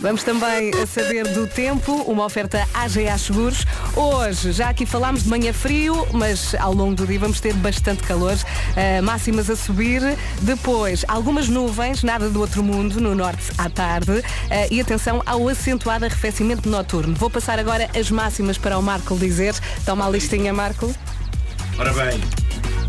[0.00, 3.64] Vamos também a saber do tempo, uma oferta AGA Seguros.
[3.96, 8.02] Hoje, já aqui falámos de manhã frio, mas ao longo do dia vamos ter bastante
[8.02, 8.36] calor,
[8.76, 10.02] eh, máximas a subir.
[10.42, 14.22] Depois, algumas nuvens, nada do outro mundo, no norte à tarde.
[14.50, 17.14] Eh, e atenção ao acentuado arrefecimento noturno.
[17.14, 19.54] Vou passar agora as máximas para o Marco dizer.
[19.84, 20.94] Toma a listinha, Marco.
[21.78, 22.20] Ora bem,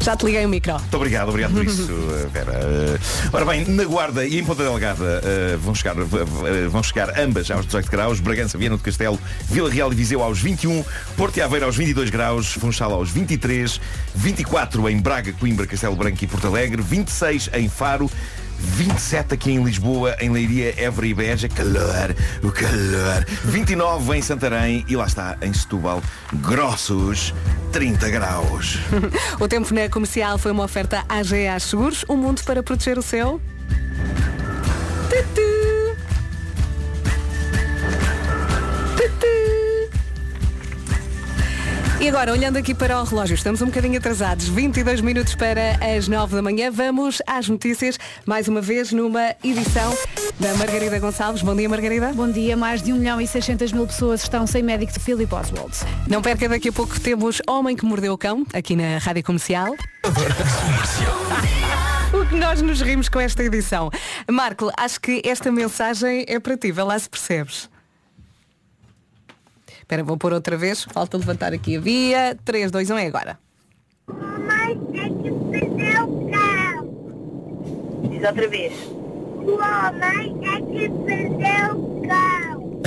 [0.09, 0.73] Já te liguei o micro.
[0.73, 1.85] Muito obrigado, obrigado por isso,
[2.33, 2.51] Vera.
[2.51, 2.99] Eh,
[3.31, 7.51] ora bem, na Guarda e em Ponta Delgada eh, vão, chegar, eh, vão chegar ambas
[7.51, 10.83] aos 18 graus, Bragança, Viana do Castelo, Vila Real e Viseu aos 21,
[11.15, 13.79] Porto e Aveiro aos 22 graus, Funchal aos 23,
[14.15, 18.09] 24 em Braga, Coimbra, Castelo Branco e Porto Alegre, 26 em Faro,
[18.59, 23.25] 27 aqui em Lisboa, em Leiria, Évora e Beja, calor, o calor.
[23.45, 26.01] 29 em Santarém e lá está, em Setúbal,
[26.33, 27.33] grossos
[27.71, 28.79] 30 graus.
[29.39, 33.41] o tempo na comercial foi uma oferta AGA Seguros, um mundo para proteger o seu.
[35.09, 35.58] Tutu.
[42.01, 46.07] E agora, olhando aqui para o relógio, estamos um bocadinho atrasados, 22 minutos para as
[46.07, 46.71] 9 da manhã.
[46.71, 49.93] Vamos às notícias, mais uma vez, numa edição
[50.39, 51.41] da Margarida Gonçalves.
[51.41, 52.13] Bom dia, Margarida.
[52.13, 52.55] Bom dia.
[52.55, 55.75] Mais de 1 milhão e 600 mil pessoas estão sem médico de Philip Oswald.
[56.07, 59.75] Não perca, daqui a pouco temos Homem que Mordeu o Cão, aqui na Rádio Comercial.
[62.11, 63.91] O que nós nos rimos com esta edição.
[64.29, 67.69] Marco, acho que esta mensagem é para ti, vê lá se percebes.
[69.89, 70.83] Espera, vou pôr outra vez.
[70.83, 72.37] Falta levantar aqui a via.
[72.45, 73.39] 3, 2, 1 é agora.
[74.07, 78.11] Mamãe é que perdeu o cão.
[78.11, 78.73] Diz outra vez.
[78.85, 82.81] O homem é que perdeu o cão.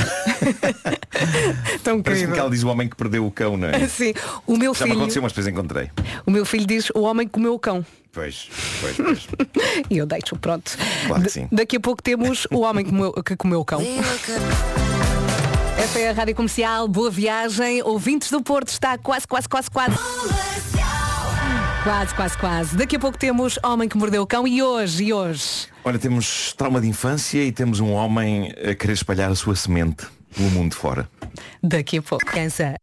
[1.82, 2.32] Tão Parece-me querido.
[2.34, 3.80] que ela diz o homem que perdeu o cão, não é?
[3.90, 4.14] Sim,
[4.46, 5.90] o meu Já me filho, aconteceu, mas depois encontrei.
[6.24, 7.84] o meu filho diz o homem comeu o cão.
[8.12, 8.48] Pois,
[8.80, 9.28] pois, pois.
[9.90, 10.70] E eu deixo, pronto.
[11.08, 11.48] Claro que sim.
[11.50, 13.80] Daqui a pouco temos o homem que comeu, que comeu o cão.
[15.82, 17.82] Esta é a Rádio Comercial, boa viagem.
[17.82, 19.96] Ouvintes do Porto, está quase, quase, quase, quase.
[21.82, 22.76] Quase, quase, quase.
[22.76, 25.66] Daqui a pouco temos Homem que Mordeu o Cão e hoje, e hoje.
[25.82, 30.06] Olha, temos trauma de infância e temos um homem a querer espalhar a sua semente
[30.32, 31.10] pelo mundo fora.
[31.60, 32.24] Daqui a pouco.
[32.26, 32.76] Cansa.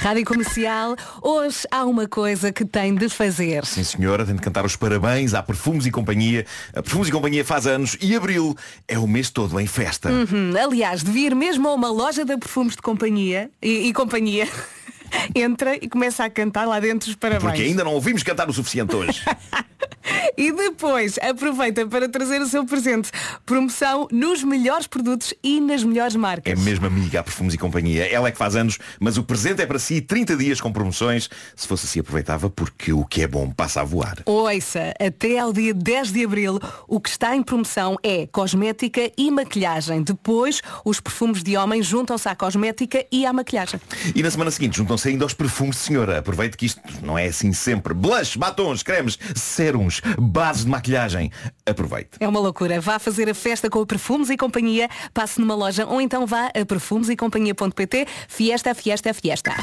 [0.00, 3.66] Rádio Comercial, hoje há uma coisa que tem de fazer.
[3.66, 6.46] Sim senhora, tem de cantar os parabéns à Perfumes e Companhia.
[6.74, 8.56] A Perfumes e Companhia faz anos e Abril
[8.88, 10.10] é o mês todo em festa.
[10.10, 10.54] Uhum.
[10.58, 14.48] Aliás, devia ir mesmo a uma loja de perfumes de companhia e, e companhia.
[15.36, 17.42] Entra e começa a cantar lá dentro os parabéns.
[17.42, 19.22] Porque ainda não ouvimos cantar o suficiente hoje.
[20.36, 23.10] E depois aproveita para trazer o seu presente.
[23.44, 26.52] Promoção nos melhores produtos e nas melhores marcas.
[26.52, 28.06] É mesmo amiga a Perfumes e Companhia.
[28.10, 31.28] Ela é que faz anos, mas o presente é para si 30 dias com promoções.
[31.54, 34.18] Se fosse assim aproveitava porque o que é bom passa a voar.
[34.24, 36.58] Ouça, até ao dia 10 de Abril,
[36.88, 40.02] o que está em promoção é cosmética e maquilhagem.
[40.02, 43.80] Depois, os perfumes de homem juntam-se à cosmética e à maquilhagem.
[44.14, 46.18] E na semana seguinte juntam-se ainda aos perfumes de senhora.
[46.18, 47.92] Aproveite que isto não é assim sempre.
[47.92, 51.32] Blush, batons, cremes, sérums, bases de maquilhagem.
[51.66, 52.10] Aproveite.
[52.20, 52.80] É uma loucura.
[52.80, 56.46] Vá fazer a festa com o Perfumes e Companhia, passe numa loja ou então vá
[56.46, 58.06] a perfumesecompanhia.pt.
[58.28, 59.54] Fiesta, fiesta, fiesta.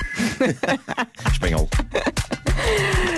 [1.32, 1.70] Espanhol.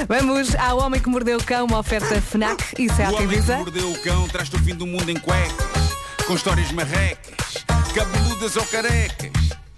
[0.08, 3.52] Vamos ao Homem que Mordeu o Cão, uma oferta FNAC e O Seat homem que
[3.52, 5.95] mordeu o cão traz-te o fim do mundo em cuecas
[6.28, 9.32] Com histórias marrecas Cabeludas ou carecas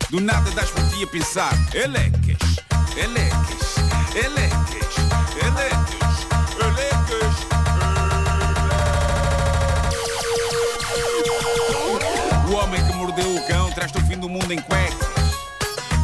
[0.09, 2.57] Do nada das por ti a pensar elecas,
[2.97, 3.75] elecas,
[4.15, 5.00] elecas,
[13.81, 14.95] traz-te o fim do mundo em cuecas.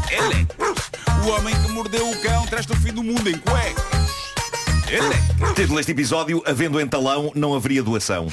[0.09, 0.89] Elecas
[1.23, 3.83] O homem que mordeu o cão traz-te o fim do mundo em cuecas.
[4.89, 8.27] Elecas Título deste episódio, havendo entalão, não haveria doação.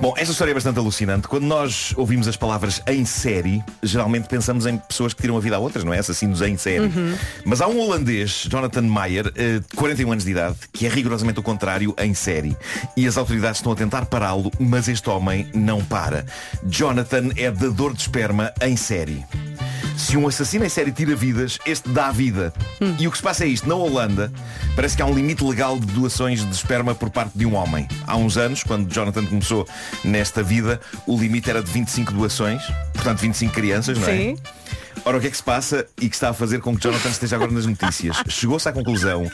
[0.00, 1.26] Bom, esta história é bastante alucinante.
[1.26, 5.56] Quando nós ouvimos as palavras em série, geralmente pensamos em pessoas que tiram a vida
[5.56, 5.98] a outras, não é?
[5.98, 6.84] Assassinos em série.
[6.84, 7.16] Uhum.
[7.44, 11.40] Mas há um holandês, Jonathan Meyer, eh, de 41 anos de idade, que é rigorosamente
[11.40, 12.56] o contrário em série.
[12.96, 16.24] E as autoridades estão a tentar pará-lo, mas este homem não para.
[16.64, 19.24] Jonathan é dador de esperma em série.
[19.98, 22.52] Se um assassino em série tira vidas, este dá vida.
[22.98, 23.68] E o que se passa é isto.
[23.68, 24.32] Na Holanda,
[24.76, 27.86] parece que há um limite legal de doações de esperma por parte de um homem.
[28.06, 29.68] Há uns anos, quando Jonathan começou
[30.04, 32.62] nesta vida, o limite era de 25 doações.
[32.94, 34.16] Portanto, 25 crianças, não é?
[34.16, 34.36] Sim.
[35.04, 37.08] Ora, o que é que se passa e que está a fazer com que Jonathan
[37.08, 38.22] esteja agora nas notícias?
[38.28, 39.28] Chegou-se à conclusão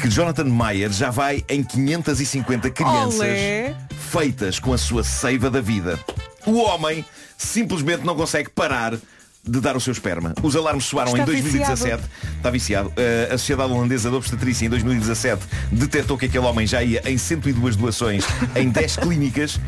[0.00, 3.74] que Jonathan Mayer já vai em 550 crianças Olé.
[4.10, 5.98] feitas com a sua seiva da vida.
[6.46, 7.04] O homem
[7.36, 8.94] simplesmente não consegue parar
[9.44, 10.34] de dar o seu esperma.
[10.40, 12.02] Os alarmes soaram Está em 2017.
[12.36, 12.88] Está viciado.
[12.90, 17.18] Uh, a Sociedade Holandesa de Obstetrícia em 2017 detectou que aquele homem já ia em
[17.18, 18.24] 102 doações
[18.54, 19.58] em 10 clínicas.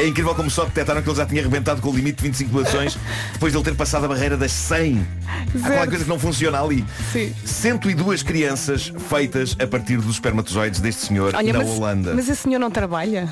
[0.00, 2.50] É incrível como só detectaram que ele já tinha arrebentado com o limite de 25
[2.52, 2.98] doações
[3.32, 5.06] depois de ele ter passado a barreira das 100.
[5.26, 6.84] Há qualquer coisa que não funciona ali.
[7.12, 7.34] Sim.
[7.44, 12.14] 102 crianças feitas a partir dos espermatozoides deste senhor Olha, na mas, Holanda.
[12.14, 13.28] mas esse senhor não trabalha?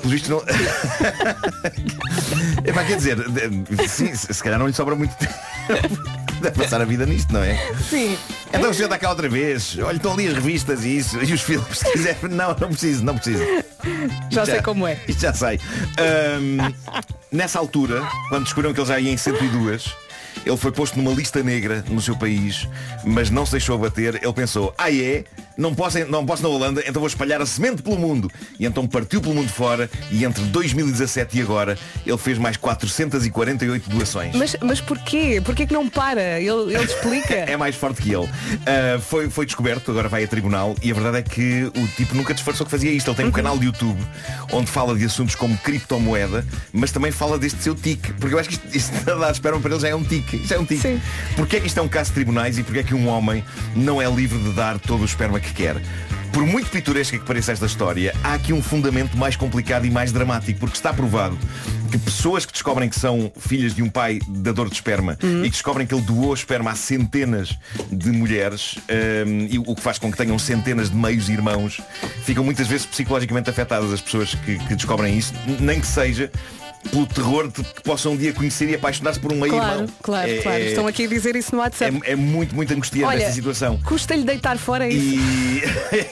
[0.00, 0.42] Pelo visto não.
[2.64, 3.18] Epá, quer dizer,
[3.88, 5.34] sim, se calhar não lhe sobra muito tempo.
[6.40, 7.56] Deve passar a vida nisto, não é?
[7.88, 8.16] Sim.
[8.52, 9.78] Então está cá outra vez.
[9.78, 11.22] Olha, estão ali as revistas e isso.
[11.22, 12.16] E os filmes, se quiser.
[12.30, 13.42] Não, não preciso, não preciso.
[14.30, 14.98] Já Isto sei como é.
[15.06, 15.60] Isto já sei.
[15.98, 16.74] Ahm,
[17.30, 19.94] nessa altura, quando descobriram que ele já ia em 102,
[20.46, 22.68] ele foi posto numa lista negra no seu país,
[23.04, 24.16] mas não se deixou abater.
[24.22, 25.24] Ele pensou, ah é?
[25.60, 28.32] Não posso, não posso na Holanda, então vou espalhar a semente pelo mundo.
[28.58, 33.90] E então partiu pelo mundo fora e entre 2017 e agora ele fez mais 448
[33.90, 34.34] doações.
[34.34, 35.38] Mas, mas porquê?
[35.44, 36.40] Porquê que não para?
[36.40, 37.40] Ele, ele explica.
[37.50, 38.28] É mais forte que ele.
[38.64, 42.14] Ah, foi, foi descoberto, agora vai a tribunal e a verdade é que o tipo
[42.14, 43.10] nunca disfarçou que fazia isto.
[43.10, 44.00] Ele tem um canal de YouTube
[44.52, 48.12] onde fala de assuntos como criptomoeda, mas também fala deste seu tique.
[48.14, 50.36] Porque eu acho que isto, isto a dar espera para ele já é um tique.
[50.36, 51.00] Isto é um tique.
[51.36, 53.44] Porquê é que isto é um caso de tribunais e porquê é que um homem
[53.74, 55.76] não é livre de dar todo o esperma que quer?
[56.32, 60.12] Por muito pitoresca que pareça esta história, há aqui um fundamento mais complicado e mais
[60.12, 61.36] dramático, porque está provado
[61.90, 65.50] que pessoas que descobrem que são filhas de um pai dador de esperma e que
[65.50, 67.58] descobrem que ele doou esperma a centenas
[67.90, 68.76] de mulheres,
[69.26, 71.80] hum, e o que faz com que tenham centenas de meios irmãos,
[72.24, 76.30] ficam muitas vezes psicologicamente afetadas as pessoas que, que descobrem isso, nem que seja
[76.90, 80.38] pelo terror de que possam um dia conhecer e apaixonar-se por um Claro, claro, É-
[80.42, 80.58] claro.
[80.62, 82.00] é- Estão aqui a dizer isso no WhatsApp.
[82.04, 83.78] é, é muito, muito angustiante Olha, esta situação.
[83.84, 85.16] Custa-lhe deitar fora isso.
[85.16, 85.62] E,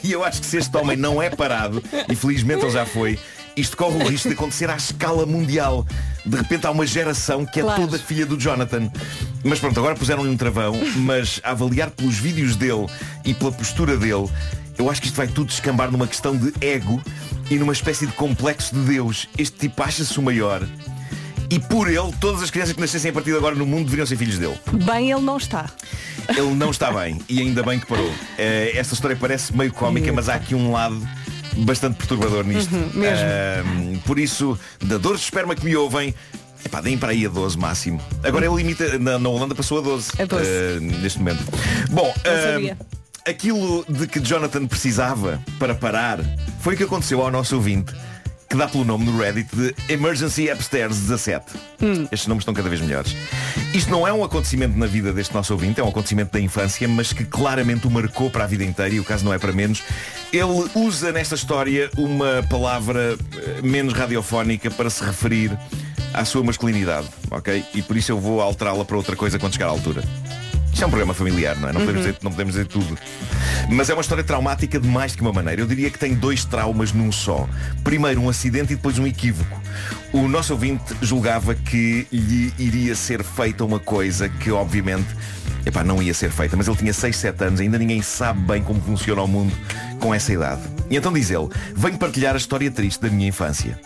[0.09, 3.19] e eu acho que se este homem não é parado, e felizmente ele já foi,
[3.57, 5.87] isto corre o risco de acontecer à escala mundial.
[6.25, 7.83] De repente há uma geração que é Claro.
[7.83, 8.91] toda filha do Jonathan.
[9.43, 12.87] Mas pronto, agora puseram-lhe um travão, mas a avaliar pelos vídeos dele
[13.25, 14.29] e pela postura dele,
[14.79, 17.03] eu acho que isto vai tudo descambar numa questão de ego
[17.51, 19.29] e numa espécie de complexo de Deus.
[19.37, 20.63] Este tipo acha-se o maior.
[21.51, 24.07] E por ele, todas as crianças que nascessem a partir de agora no mundo deveriam
[24.07, 24.59] ser filhos dele.
[24.85, 25.67] Bem, ele não está.
[26.29, 28.13] Ele não está bem e ainda bem que parou.
[28.37, 31.01] Eh, esta história parece meio cómica, mas há aqui um lado
[31.57, 32.75] bastante perturbador nisto.
[32.75, 33.25] Uhum, mesmo.
[33.25, 33.63] Eh,
[34.05, 36.15] por isso, dadores de esperma que me ouvem,
[36.63, 37.99] epá, deem para aí a 12 máximo.
[38.23, 40.45] Agora ele limita, na, na Holanda passou a 12, A 12.
[40.45, 41.43] eh, neste momento.
[41.91, 42.77] Bom, sabia.
[43.29, 46.19] Aquilo de que Jonathan precisava para parar
[46.61, 47.95] foi o que aconteceu ao nosso ouvinte.
[48.49, 51.45] Que dá pelo nome no Reddit de Emergency Upstairs 17.
[52.11, 53.15] Estes nomes estão cada vez melhores.
[53.75, 56.89] Isto não é um acontecimento na vida deste nosso ouvinte, é um acontecimento da infância,
[56.89, 59.53] mas que claramente o marcou para a vida inteira e o caso não é para
[59.53, 59.83] menos.
[60.33, 65.57] Ele usa nesta história uma palavra eh, menos radiofónica para se referir
[66.15, 67.63] à sua masculinidade, ok?
[67.75, 70.03] E por isso eu vou alterá-la para outra coisa quando chegar à altura.
[70.73, 71.73] Isto é um programa familiar, não é?
[71.73, 72.07] Não, podemos, Uhum.
[72.13, 72.97] dizer, não podemos dizer tudo.
[73.71, 75.61] Mas é uma história traumática de mais de uma maneira.
[75.61, 77.49] Eu diria que tem dois traumas num só.
[77.83, 79.61] Primeiro um acidente e depois um equívoco.
[80.13, 85.09] O nosso ouvinte julgava que lhe iria ser feita uma coisa que obviamente
[85.67, 86.57] epá, não ia ser feita.
[86.57, 89.53] Mas ele tinha 6, 7 anos, ainda ninguém sabe bem como funciona o mundo
[89.99, 90.63] com essa idade.
[90.89, 93.79] E então diz ele, venho partilhar a história triste da minha infância.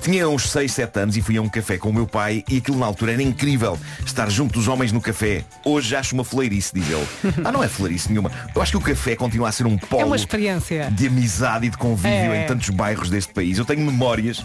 [0.00, 2.58] Tinha uns 6, 7 anos e fui a um café com o meu pai e
[2.58, 5.44] aquilo na altura era incrível estar junto dos homens no café.
[5.64, 7.06] Hoje acho uma fleirice, diz ele.
[7.44, 8.30] Ah, não é fleirice nenhuma.
[8.54, 10.88] Eu acho que o café continua a ser um polo É uma experiência.
[10.92, 12.44] de amizade e de convívio É.
[12.44, 13.58] em tantos bairros deste país.
[13.58, 14.44] Eu tenho memórias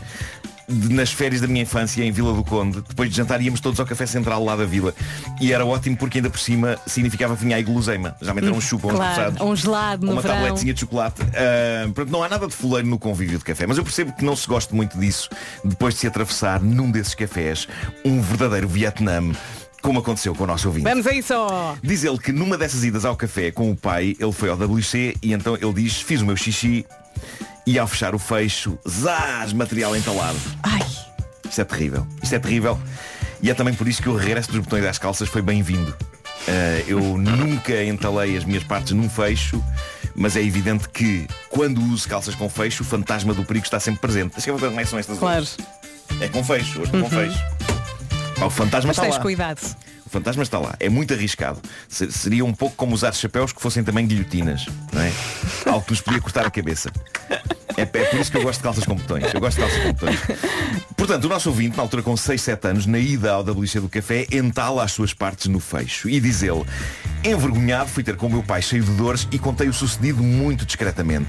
[0.72, 3.80] de- nas férias da minha infância em Vila do Conde, depois de jantar íamos todos
[3.80, 4.94] ao café central lá da vila.
[5.40, 8.16] E era ótimo porque ainda por cima significava que vinha aí guloseima.
[8.22, 10.36] Já me um chupa, uns Claro, roçados um gelado no uma verão.
[10.36, 11.22] tabletezinha de chocolate.
[11.22, 14.24] Ah, pronto, não há nada de fuleiro no convívio de café, mas eu percebo que
[14.26, 15.30] não se goste muito disso
[15.64, 17.68] depois de se atravessar num desses cafés
[18.06, 19.22] um verdadeiro Vietnã,
[19.82, 20.84] como aconteceu com o nosso ouvinte.
[20.88, 21.34] Vamos a isso!
[21.84, 25.16] Diz ele que numa dessas idas ao café com o pai, ele foi ao WC
[25.22, 26.86] e então ele diz, fiz o meu xixi
[27.66, 30.38] e ao fechar o fecho, zás, material entalado.
[30.64, 30.80] Ai.
[31.48, 32.08] Isto é terrível.
[32.24, 32.80] Isto é terrível.
[33.42, 35.96] E é também por isso que o regresso dos botões das calças foi bem-vindo.
[36.48, 39.64] Ah, eu nunca entalei as minhas partes num fecho,
[40.16, 44.02] mas é evidente que quando uso calças com fecho, o fantasma do perigo está sempre
[44.02, 44.34] presente.
[44.34, 45.46] Deixa eu ver como é que são estas Claro.
[46.20, 47.10] É com fecho, hoje com Uhum.
[47.10, 47.40] fecho.
[48.38, 49.22] Pá, o fantasma Mas está tens lá.
[49.22, 49.76] cuidado.
[50.12, 50.76] Fantasma está lá.
[50.80, 51.60] É muito arriscado.
[51.88, 55.12] Se- Seria um pouco como usar chapéus que fossem também guilhotinas, não é?
[55.66, 56.92] Algo que nos podia cortar a cabeça.
[57.78, 59.34] É, é por isso que eu gosto de calças com botões.
[59.34, 60.20] Eu gosto de calças com botões.
[60.98, 63.88] Portanto, o nosso ouvinte, na altura com 6, 7 anos, na ida ao WC do
[63.88, 66.10] café, entala as suas partes no fecho.
[66.10, 66.66] E diz ele,
[67.24, 70.66] envergonhado, fui ter com o meu pai cheio de dores e contei o sucedido muito
[70.66, 71.28] discretamente.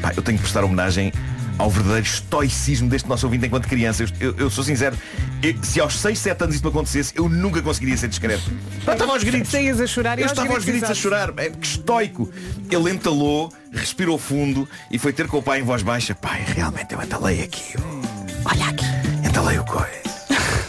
[0.00, 1.12] Pá, eu tenho que prestar homenagem
[1.58, 4.02] ao verdadeiro estoicismo deste nosso ouvinte enquanto criança.
[4.02, 4.96] Eu, eu- eu sou sincero,
[5.42, 8.42] eu- se aos 6, 7 anos isto me acontecesse, eu nunca conseguiria ser discreto.
[8.84, 9.54] Pá, estava aos gritos.
[9.54, 11.00] A chorar Eu estava aos gritos a exato.
[11.00, 11.32] chorar.
[11.36, 12.30] É, que estoico.
[12.70, 16.14] Ele entalou, respirou fundo e foi ter com o pai em voz baixa.
[16.14, 17.74] Pai, realmente eu entalei aqui.
[18.44, 18.84] Olha aqui.
[19.24, 20.04] Entalei o coisa.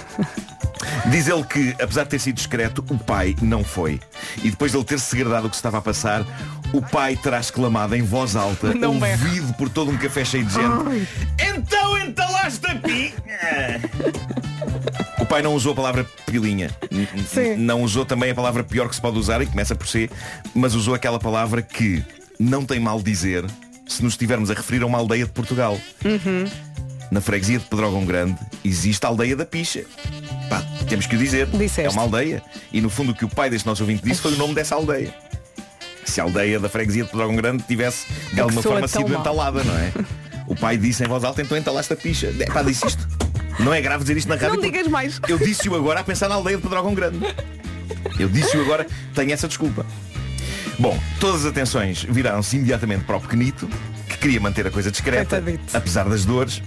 [1.12, 4.00] Diz ele que, apesar de ter sido discreto, o pai não foi.
[4.44, 6.26] E depois de ele ter segredado o que se estava a passar,
[6.74, 10.54] o pai terá exclamado em voz alta, Não ouvido por todo um café cheio de
[10.54, 11.08] gente.
[11.40, 13.82] Então entalaste a pica!
[15.20, 16.70] O pai não usou a palavra pilinha.
[17.28, 17.56] Sim.
[17.58, 20.10] Não usou também a palavra pior que se pode usar e começa por C,
[20.54, 22.04] mas usou aquela palavra que
[22.40, 23.46] não tem mal dizer
[23.88, 25.80] se nos estivermos a referir a uma aldeia de Portugal.
[26.04, 26.46] Uhum.
[27.12, 29.86] Na freguesia de Pedrógão Grande existe a aldeia da Picha.
[30.50, 31.48] Pá, temos que o dizer.
[31.78, 32.44] É uma aldeia.
[32.72, 34.76] E no fundo o que o pai deste nosso ouvinte disse foi o nome dessa
[34.76, 35.14] aldeia.
[36.06, 39.20] Se a aldeia da freguesia de Pedrógão Grande tivesse de alguma forma sido mal.
[39.20, 39.92] entalada, não é?
[40.48, 42.32] O pai disse em voz alta, então entalaste a picha.
[42.40, 43.08] É, pá, disse isto.
[43.60, 44.58] Não é grave dizer isto na rádio.
[44.58, 45.20] Não digas mais.
[45.28, 47.20] Eu disse-o agora a pensar na aldeia de Pedrógão Grande.
[48.20, 48.86] Eu disse-o agora,
[49.16, 49.84] tenho essa desculpa.
[50.78, 53.95] Bom, todas as atenções viraram-se imediatamente para o pequenito, que
[54.26, 56.60] queria manter a coisa discreta, apesar das dores.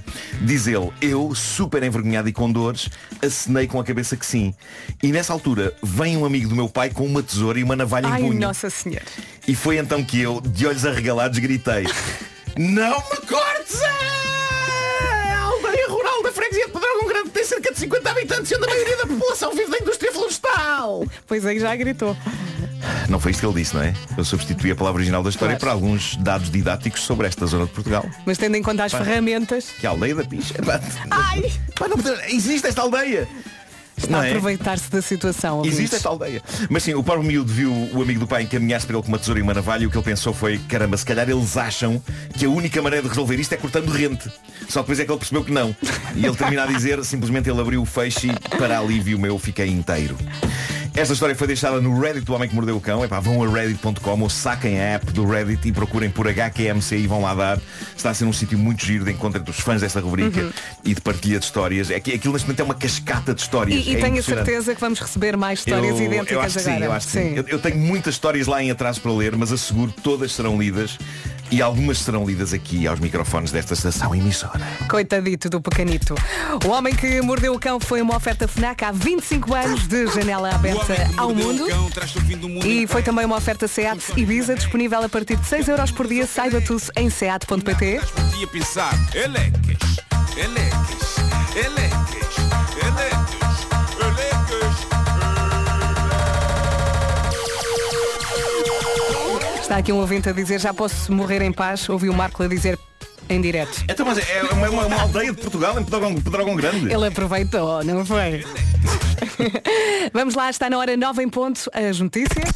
[0.42, 2.88] Diz ele, eu, super envergonhado e com dores,
[3.20, 4.54] acenei com a cabeça que sim.
[5.02, 8.06] E nessa altura, vem um amigo do meu pai com uma tesoura e uma navalha
[8.11, 8.40] Ai, em punho.
[8.40, 9.02] Nossa Senhora.
[9.48, 11.84] E foi então que eu, de olhos arregalados, gritei
[12.56, 13.82] Não me cortes!
[13.82, 18.68] A aldeia rural da freguesia de Pedrógão Grande tem cerca de 50 habitantes, onde a
[18.68, 21.04] maioria da população vive da indústria florestal.
[21.26, 22.16] Pois aí já gritou.
[23.08, 23.92] Não foi isto que ele disse, não é?
[24.16, 25.78] Eu substituí a palavra original da história Claro.
[25.78, 28.04] por alguns dados didáticos sobre esta zona de Portugal.
[28.26, 29.02] Mas tendo em conta as Pá.
[29.04, 29.66] ferramentas.
[29.78, 30.54] Que é a aldeia da picha.
[30.62, 31.50] Pá, Ai!
[31.78, 31.96] pá, não
[32.28, 33.28] existe esta aldeia!
[33.96, 34.28] Está Não a é?
[34.28, 35.56] aproveitar-se da situação.
[35.56, 35.76] ouvintes.
[35.76, 36.40] Existe esta aldeia.
[36.70, 39.18] Mas sim, o pobre miúdo viu o amigo do pai encaminhar-se para ele com uma
[39.18, 42.00] tesoura e uma navalha e o que ele pensou foi, caramba, se calhar eles acham
[42.38, 44.30] que a única maneira de resolver isto é cortando rente.
[44.68, 45.74] Só depois é que ele percebeu que não.
[46.14, 49.66] E ele termina a dizer, simplesmente ele abriu o feixe e, para alívio meu, fiquei
[49.68, 50.16] inteiro.
[50.95, 53.05] Esta história foi deixada no Reddit do Homem que Mordeu o Cão.
[53.05, 57.07] Epá, vão a reddit.com ou saquem a app do Reddit e procurem por HQMC e
[57.07, 57.61] vão lá dar.
[57.97, 60.51] Está a ser um sítio muito giro de encontro entre os fãs desta rubrica Uhum.
[60.84, 61.91] e de partilha de histórias.
[61.91, 63.86] É que aquilo neste momento é uma cascata de histórias.
[63.86, 66.55] E, e É tenho a certeza que vamos receber mais histórias eu, idênticas eu acho
[66.59, 66.78] que agora.
[66.78, 67.34] sim, eu acho que sim.
[67.36, 70.59] Eu, eu tenho muitas histórias lá em atraso para ler, mas asseguro que todas serão
[70.59, 70.99] lidas
[71.51, 74.61] e algumas serão lidas aqui aos microfones desta estação emissora.
[74.88, 76.14] Coitadito do pequenito.
[76.64, 80.55] O Homem que Mordeu o Cão foi uma oferta FNAC há 25 anos de janela
[80.55, 81.66] aberta ao mundo.
[82.64, 86.26] E foi também uma oferta SEAT Ibiza disponível a partir de 6 euros por dia.
[86.26, 88.01] Saiba tudo em seat.pt.
[88.14, 89.96] Podia pensar, elecas,
[90.36, 91.09] elecas,
[99.68, 101.86] Está aqui um ouvinte a dizer já posso morrer em paz.
[101.90, 102.78] Ouvi o Marco a dizer
[103.28, 103.84] em direto.
[103.88, 106.90] Então, mas é uma, uma- uma aldeia de Portugal em Pedrógão, Pedrógão Grande.
[106.92, 108.44] Ele aproveitou, não foi?
[110.14, 112.48] Vamos lá, está na hora 9 em ponto, as notícias.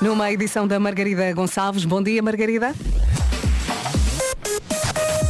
[0.00, 1.84] Numa edição da Margarida Gonçalves.
[1.84, 2.72] Bom dia, Margarida.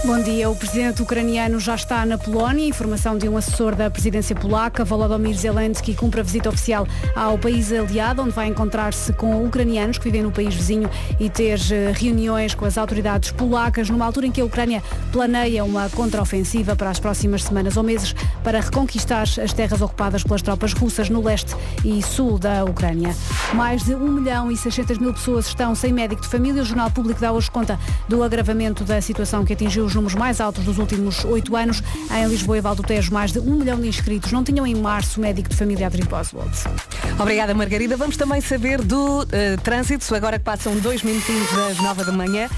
[0.08, 0.48] Bom dia.
[0.48, 2.66] O presidente ucraniano já está na Polónia.
[2.66, 7.70] Informação de um assessor da presidência polaca, Volodymyr Zelensky, cumpre a visita oficial ao país
[7.70, 10.88] aliado, onde vai encontrar-se com ucranianos que vivem no país vizinho
[11.20, 14.82] e ter eh, reuniões com as autoridades polacas, numa altura em que a Ucrânia
[15.12, 20.40] planeia uma contraofensiva para as próximas semanas ou meses para reconquistar as terras ocupadas pelas
[20.40, 21.54] tropas russas no leste
[21.84, 23.14] e sul da Ucrânia.
[23.52, 26.62] Mais de 1 milhão e 600 mil pessoas estão sem médico de família.
[26.62, 27.78] O Jornal Público dá hoje conta
[28.08, 31.82] do agravamento da situação que atingiu os números mais altos dos últimos oito anos.
[32.10, 34.74] Em Lisboa e Val do Tejo, mais de um milhão de inscritos não tinham em
[34.74, 36.50] março médico de família Adriano Oswald.
[37.18, 37.96] Obrigada, Margarida.
[37.96, 42.48] Vamos também saber do eh, trânsito, agora que passam dois minutinhos das 9 da manhã.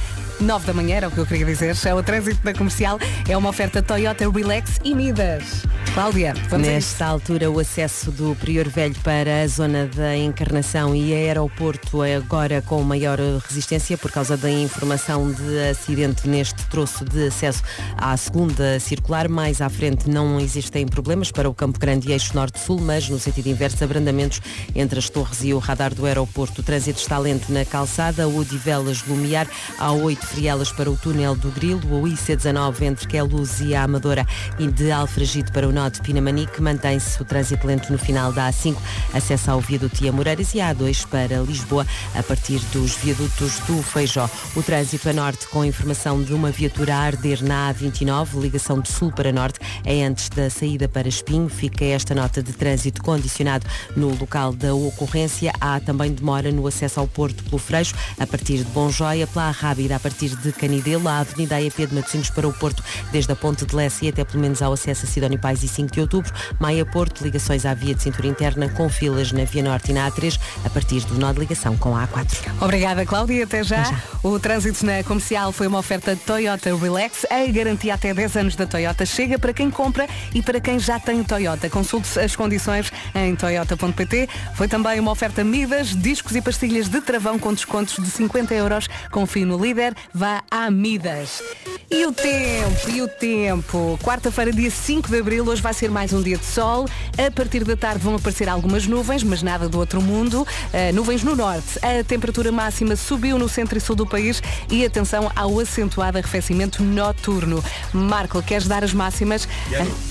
[0.40, 1.76] 9 da manhã era o que eu queria dizer.
[1.84, 2.98] É o trânsito da comercial.
[3.28, 5.62] É uma oferta Toyota Relax e Midas.
[5.92, 6.70] Cláudia, vamos a.
[6.70, 12.14] Nesta altura, o acesso do Prior Velho para a zona da Encarnação e aeroporto é
[12.14, 13.18] agora com maior
[13.48, 17.62] resistência por causa da informação de acidente neste troço de acesso
[17.96, 19.28] à segunda circular.
[19.28, 23.18] Mais à frente não existem problemas para o Campo Grande e Eixo Norte-Sul, mas no
[23.18, 24.40] sentido inverso, abrandamentos
[24.74, 26.60] entre as torres e o radar do aeroporto.
[26.60, 31.34] O trânsito está lento na calçada, o Odivelas Lumiar, há 8 Frielas para o túnel
[31.34, 34.24] do Grilo, o IC19 entre Queluz e a Amadora
[34.60, 38.48] e de Alfragide para o nó de Pinamanique, mantém-se o trânsito lento no final da
[38.48, 38.76] A5,
[39.12, 43.82] acesso ao viaduto Ia Moreiras e a A2 para Lisboa, a partir dos viadutos do
[43.82, 44.30] Feijó.
[44.54, 48.88] O trânsito a norte com informação de uma viatura a arder na A29, ligação de
[48.88, 51.48] sul para norte, é antes da saída para Espinho.
[51.48, 53.66] Fica esta nota de trânsito condicionado
[53.96, 55.52] no local da ocorrência.
[55.60, 59.50] Há também demora no acesso ao Porto pelo Freixo, a partir de Bom Joia, pela
[59.50, 63.36] Rábida, a partir de Canidelo, a Avenida AEP de Matosinhos para o Porto, desde a
[63.36, 66.00] Ponte de Lessa e até pelo menos ao acesso a Sidónio Pais e 25 de
[66.00, 66.32] outubro.
[66.58, 70.10] Maia Porto, ligações à via de cintura interna com filas na Via Norte e na
[70.10, 72.52] A3 a partir do nó de ligação com a A4.
[72.60, 73.44] Obrigada, Cláudia.
[73.44, 73.82] Até já.
[74.22, 77.24] O trânsito na comercial foi uma oferta Toyota Relax.
[77.30, 80.98] A garantia até 10 anos da Toyota chega para quem compra e para quem já
[80.98, 81.70] tem Toyota.
[81.70, 84.28] Consulte as condições em toyota.pt.
[84.54, 88.88] Foi também uma oferta Midas, discos e pastilhas de travão com descontos de 50 euros.
[89.10, 89.94] Confie no líder.
[90.12, 91.42] Vá à Midas.
[91.90, 93.98] E o tempo, e o tempo.
[94.02, 96.86] Quarta-feira, dia 5 de abril, hoje vai ser mais um dia de sol.
[97.18, 100.42] A partir da tarde vão aparecer algumas nuvens, mas nada do outro mundo.
[100.42, 101.78] Uh, nuvens no norte.
[101.84, 104.40] A temperatura máxima subiu no centro e sul do país
[104.70, 107.62] e atenção ao acentuado arrefecimento noturno.
[107.92, 109.48] Marco, queres dar as máximas?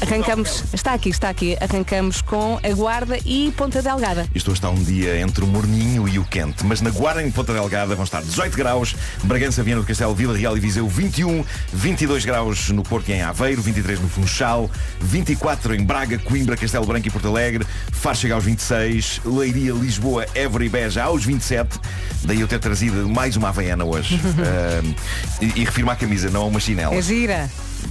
[0.01, 1.57] Arrancamos, está aqui, está aqui.
[1.61, 4.27] Arrancamos com a Guarda e Ponta Delgada.
[4.35, 7.31] Isto hoje está um dia entre o morninho e o quente, mas na Guarda em
[7.31, 11.43] Ponta Delgada vão estar 18 graus, Bragança, Viana do Castelo, Vila Real e Viseu 21,
[11.73, 14.69] 22 graus no Porto e em Aveiro, 23 no Funchal,
[14.99, 20.25] 24 em Braga, Coimbra, Castelo Branco e Porto Alegre, Faro chega aos 26, Leiria, Lisboa,
[20.35, 21.79] Évora e Beja aos 27,
[22.23, 24.19] daí eu ter trazido mais uma Havaiana hoje.
[24.39, 24.95] Uh,
[25.41, 26.95] e, e refirmo à camisa, não a uma chinela.
[26.95, 27.49] É gira.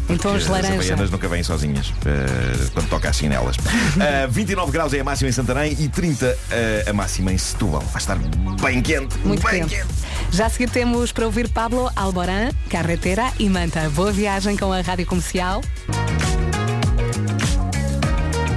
[0.09, 3.57] Em tons de As havaianas nunca vêm sozinhas uh, quando toca as chinelas.
[3.57, 7.80] Uh, 29 graus é a máxima em Santarém e 30 uh, a máxima em Setúbal.
[7.80, 9.16] Vai estar bem quente.
[9.18, 9.86] Muito bem quente.
[10.30, 13.89] Já a seguir temos para ouvir Pablo Alborán, Carretera e Manta.
[13.91, 15.61] Boa viagem com a Rádio Comercial.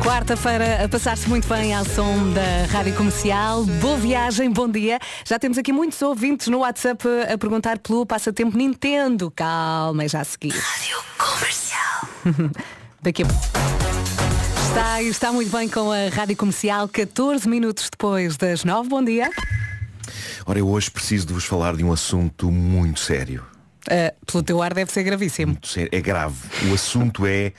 [0.04, 3.64] Quarta-feira a passar-se muito bem ao som da Rádio Comercial.
[3.64, 4.98] Boa viagem, bom dia.
[5.24, 9.30] Já temos aqui muitos ouvintes no WhatsApp a perguntar pelo passatempo Nintendo.
[9.30, 10.54] Calma, é já a seguir.
[10.54, 12.52] Rádio Comercial.
[13.00, 13.28] Daqui a
[14.68, 18.90] Está, está muito bem com a Rádio Comercial, 14 minutos depois das 9.
[18.90, 19.30] Bom dia.
[20.48, 23.46] Ora, eu hoje preciso de vos falar de um assunto muito sério.
[23.88, 25.52] Uh, pelo teu ar deve ser gravíssimo.
[25.52, 25.90] Muito sério.
[25.92, 26.36] É grave.
[26.70, 27.54] O assunto é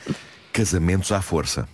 [0.53, 1.69] casamentos à força.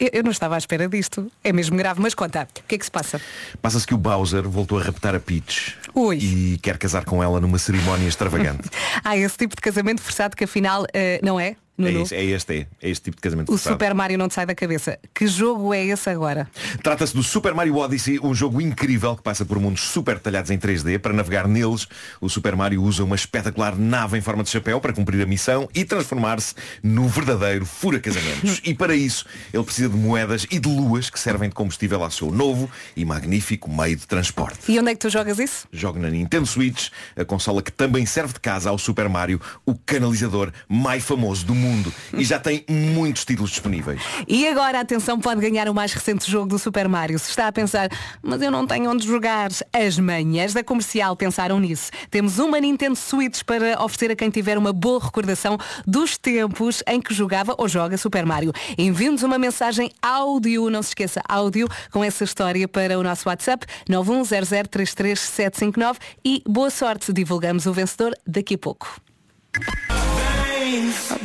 [0.00, 1.30] Eu, não estava à espera disto.
[1.44, 3.20] É mesmo grave, mas conta, o que é que se passa?
[3.60, 6.16] Passa-se que o Bowser voltou a raptar a Peach Ui.
[6.16, 8.70] e quer casar com ela numa cerimónia extravagante.
[9.04, 10.86] Há esse tipo de casamento forçado que afinal uh,
[11.22, 11.56] não é?
[11.88, 13.74] É, isso, é este, é, é este tipo de casamento O forçado.
[13.74, 14.98] Super Mario não te sai da cabeça.
[15.14, 16.48] Que jogo é esse agora?
[16.82, 20.58] Trata-se do Super Mario Odyssey, um jogo incrível que passa por mundos super detalhados em
[20.58, 20.98] 3D.
[20.98, 21.86] Para navegar neles,
[22.20, 25.68] o Super Mario usa uma espetacular nave em forma de chapéu para cumprir a missão
[25.74, 28.60] e transformar-se no verdadeiro fura-casamentos.
[28.64, 32.10] e para isso, ele precisa de moedas e de luas que servem de combustível ao
[32.10, 34.70] seu novo e magnífico meio de transporte.
[34.70, 35.66] E onde é que tu jogas isso?
[35.72, 39.74] Joga na Nintendo Switch, a consola que também serve de casa ao Super Mario, o
[39.74, 41.69] canalizador mais famoso do mundo.
[42.12, 44.00] E já tem muitos títulos disponíveis.
[44.26, 47.18] E agora, atenção, pode ganhar o mais recente jogo do Super Mario.
[47.18, 47.88] Se está a pensar,
[48.22, 49.50] mas eu não tenho onde jogar.
[49.72, 51.90] As manhãs da comercial pensaram nisso.
[52.10, 57.00] Temos uma Nintendo Switch para oferecer a quem tiver uma boa recordação dos tempos em
[57.00, 58.52] que jogava ou joga Super Mario.
[58.76, 63.66] Envie-nos uma mensagem áudio, não se esqueça, áudio, com essa história para o nosso WhatsApp
[63.88, 69.00] 910033759 e boa sorte, divulgamos o vencedor daqui a pouco.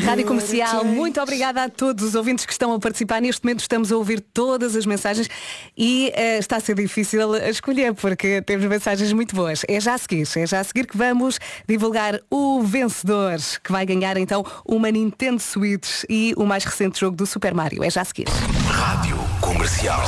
[0.03, 3.21] Rádio Comercial, muito obrigada a todos os ouvintes que estão a participar.
[3.21, 5.29] Neste momento estamos a ouvir todas as mensagens
[5.77, 9.61] e eh, está a ser difícil a escolher porque temos mensagens muito boas.
[9.67, 13.85] É já a seguir, é já a seguir que vamos divulgar o vencedor que vai
[13.85, 17.83] ganhar então uma Nintendo Switch e o mais recente jogo do Super Mario.
[17.83, 18.27] É já a seguir.
[18.67, 20.01] Rádio Comercial.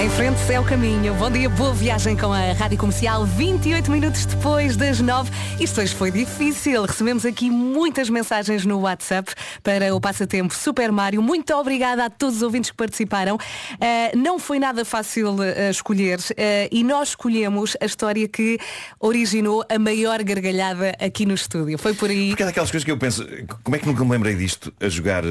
[0.00, 1.12] Em frente é o caminho.
[1.14, 3.26] Bom dia, boa viagem com a Rádio Comercial.
[3.26, 5.28] 28 minutos depois das 9.
[5.58, 6.84] Isto hoje foi difícil.
[6.84, 11.20] Recebemos aqui muitas mensagens no WhatsApp para o passatempo Super Mario.
[11.20, 13.34] Muito obrigada a todos os ouvintes que participaram.
[13.34, 16.34] Uh, não foi nada fácil uh, escolher uh,
[16.70, 18.56] e nós escolhemos a história que
[19.00, 21.76] originou a maior gargalhada aqui no estúdio.
[21.76, 22.28] Foi por aí.
[22.28, 23.26] Porque é daquelas coisas que eu penso,
[23.64, 25.24] como é que nunca me lembrei disto a jogar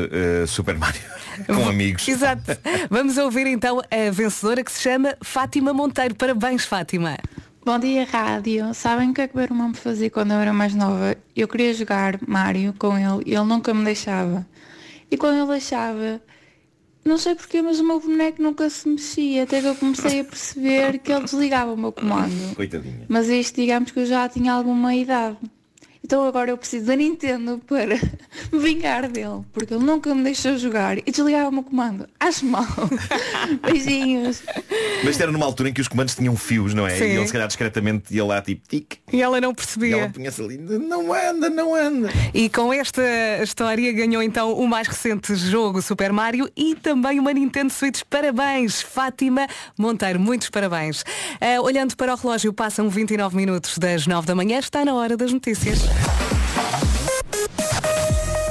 [0.46, 1.02] Super Mario
[1.48, 2.06] com amigos?
[2.06, 2.58] Exato.
[2.90, 6.16] Vamos ouvir então a vencedora que se chama Fátima Monteiro.
[6.16, 7.18] Parabéns, Fátima.
[7.66, 8.74] Bom dia, rádio.
[8.74, 11.18] Sabem o que é que o meu irmão me fazia quando eu era mais nova?
[11.36, 14.48] Eu queria jogar Mario com ele e ele nunca me deixava.
[15.12, 16.22] E quando ele deixava,
[17.04, 20.24] não sei porquê, mas o meu boneco nunca se mexia, até que eu comecei a
[20.24, 22.32] perceber que ele desligava o meu comando.
[22.56, 23.06] Coitadinha.
[23.08, 25.38] Mas isto, digamos que eu já tinha alguma idade.
[26.08, 28.00] Então agora eu preciso da Nintendo para me
[28.64, 32.08] vingar dele, porque ele nunca me deixou jogar e desligava o meu comando.
[32.18, 32.64] Acho mal.
[33.62, 34.42] Beijinhos.
[35.04, 36.96] Mas isto era numa altura em que os comandos tinham fios, não é?
[36.96, 37.04] Sim.
[37.04, 38.94] E ele se calhar discretamente ia lá tipo tic.
[39.12, 39.98] E ela não E percebia.
[39.98, 42.10] ela punha-se ali, não anda, não anda.
[42.34, 43.02] E com esta
[43.44, 48.04] história ganhou então o mais recente jogo Super Mario e também uma Nintendo Switch.
[48.10, 49.46] Parabéns, Fátima
[49.78, 51.04] Monteiro, muitos parabéns.
[51.42, 55.18] Ah, olhando para o relógio, passam 29 minutos das 9 da manhã, está na hora
[55.18, 55.97] das notícias.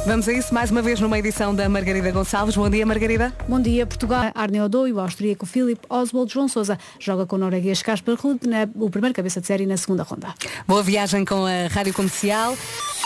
[0.06, 2.56] Vamos a isso mais uma vez numa edição da Margarida Gonçalves.
[2.56, 3.32] Bom dia, Margarida.
[3.48, 4.30] Bom dia, Portugal.
[4.36, 8.46] Arne Odô e o austríaco Philip Oswald João Sousa joga com o norueguês Casper Ruud
[8.46, 10.32] na o primeiro cabeça de série na segunda ronda.
[10.64, 12.56] Boa viagem com a Rádio Comercial.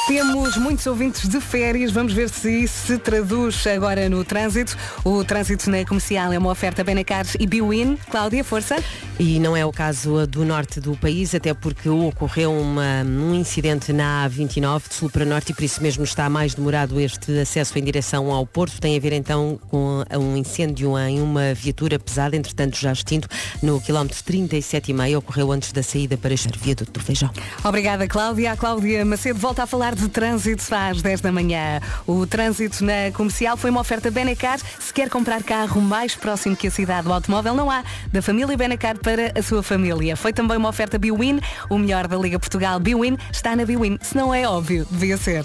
[0.07, 1.91] Temos muitos ouvintes de férias.
[1.91, 4.77] Vamos ver se isso se traduz agora no trânsito.
[5.03, 7.97] O trânsito na comercial é uma oferta Benacar e Biwin.
[8.11, 8.77] Cláudia, força.
[9.23, 13.93] E não é o caso do norte do país, até porque ocorreu uma- um incidente
[13.93, 17.79] na A29 de sul para norte e por isso mesmo está mais demorado este acesso
[17.79, 18.81] em direção ao Porto.
[18.81, 23.29] Tem a ver então com um incêndio em uma viatura pesada, entretanto já extinto,
[23.63, 25.19] no quilómetro 37,5.
[25.19, 27.29] Ocorreu antes da saída para o viaduto do Feijão.
[27.63, 28.53] Obrigada, Cláudia.
[28.53, 31.79] A Cláudia Macedo volta a falar de trânsito às 10 da manhã.
[32.07, 34.59] O trânsito na comercial foi uma oferta Benacar.
[34.79, 37.85] Se quer comprar carro mais próximo que a cidade do automóvel, não há.
[38.11, 40.17] Da família Benacar para a sua família.
[40.17, 41.41] Foi também uma oferta Biwin.
[41.69, 43.99] O melhor da Liga Portugal Biwin está na Biwin.
[44.01, 45.45] Se não é óbvio, devia ser.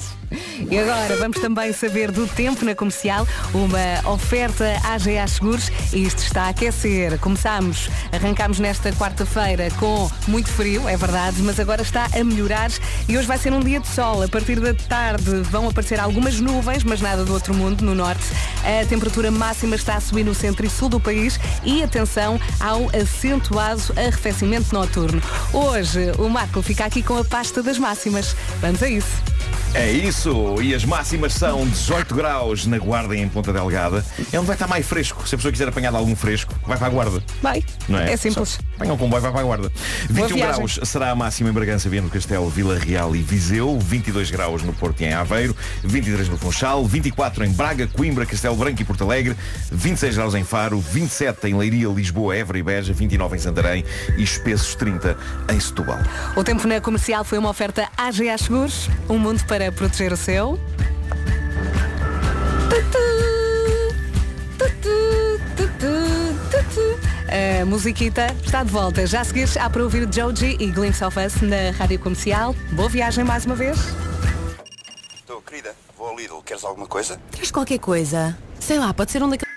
[0.70, 3.28] E agora vamos também saber do tempo na comercial.
[3.54, 5.72] Uma oferta AGA Seguros.
[5.94, 7.18] Isto está a aquecer.
[7.20, 12.72] Começámos, arrancámos nesta quarta-feira com muito frio, é verdade, mas agora está a melhorar
[13.08, 14.24] e hoje vai ser um dia de sol.
[14.24, 18.24] A partir da tarde vão aparecer algumas nuvens, mas nada do outro mundo no norte.
[18.64, 22.90] A temperatura máxima está a subir no centro e sul do país e atenção ao
[22.90, 25.22] acentuado arrefecimento noturno.
[25.54, 28.36] Hoje o Marco fica aqui com a pasta das máximas.
[28.62, 29.36] Vamos a isso.
[29.76, 30.15] É isso,
[30.62, 34.04] e as máximas são 18 graus na Guarda e em Ponta Delgada.
[34.32, 35.28] É onde vai estar mais fresco.
[35.28, 37.24] Se a pessoa quiser apanhar de algum fresco, vai para a Guarda.
[37.42, 37.64] Vai.
[37.88, 38.14] Não é?
[38.14, 38.58] É simples.
[38.76, 39.72] Apanha um comboio, vai para a Guarda.
[40.10, 40.56] 21 viagem.
[40.56, 43.78] graus será a máxima em Bragança, Viana do Castelo, Vila Real e Viseu.
[43.80, 45.56] 22 graus no Porto e em Aveiro.
[45.84, 46.86] 23 no Funchal.
[46.86, 49.36] 24 em Braga, Coimbra, Castelo Branco e Porto Alegre.
[49.72, 50.80] 26 graus em Faro.
[50.80, 52.94] 27 em Leiria, Lisboa, Évora e Beja.
[52.94, 53.86] 29 em Santarém
[54.18, 55.16] e espessos 30
[55.54, 56.00] em Setúbal.
[56.36, 60.60] O tempo na comercial foi uma oferta AGA Seguros, um mundo para proteger o seu.
[67.62, 69.06] A musiquita está de volta.
[69.06, 72.56] Já a seguir há para ouvir Joji e Glimpse of Us na Rádio Comercial.
[72.72, 73.78] Boa viagem mais uma vez.
[75.16, 76.42] Estou, querida, vou ao Lidl.
[76.44, 77.20] Queres alguma coisa?
[77.32, 78.38] Queres qualquer coisa?
[78.60, 79.55] Sei lá, pode ser um daqueles.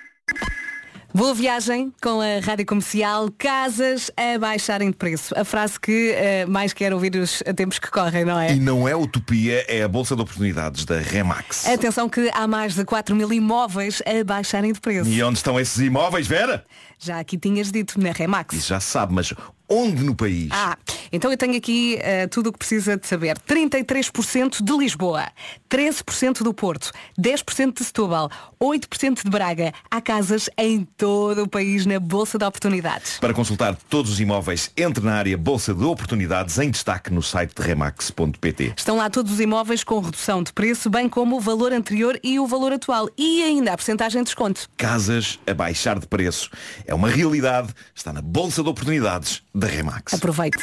[1.18, 3.28] Boa viagem com a Rádio Comercial.
[3.36, 5.34] Casas a baixarem de preço.
[5.36, 8.54] A frase que eh, mais quero ouvir os tempos que correm, não é?
[8.54, 11.66] E não é utopia, é a Bolsa de Oportunidades da Remax.
[11.66, 15.10] Atenção que há mais de 4 mil imóveis a baixarem de preço.
[15.10, 16.64] E onde estão esses imóveis, Vera?
[16.98, 18.56] Já aqui tinhas dito na Remax.
[18.56, 19.32] Isso já sabe, mas
[19.68, 20.48] onde no país?
[20.50, 20.76] Ah,
[21.12, 23.38] então eu tenho aqui eh, tudo o que precisa de saber.
[23.38, 25.28] 33% de Lisboa,
[25.70, 28.30] 13% do Porto, 10% de Setúbal,
[28.60, 29.72] 8% de Braga.
[29.90, 33.18] Há casas em todo o país na Bolsa de Oportunidades.
[33.18, 37.54] Para consultar todos os imóveis, entre na área Bolsa de Oportunidades em destaque no site
[37.54, 38.74] de remax.pt.
[38.76, 42.40] Estão lá todos os imóveis com redução de preço, bem como o valor anterior e
[42.40, 43.08] o valor atual.
[43.16, 44.68] E ainda a porcentagem de desconto.
[44.76, 46.50] Casas a baixar de preço.
[46.88, 50.14] É uma realidade, está na Bolsa de Oportunidades da Remax.
[50.14, 50.56] Aproveite.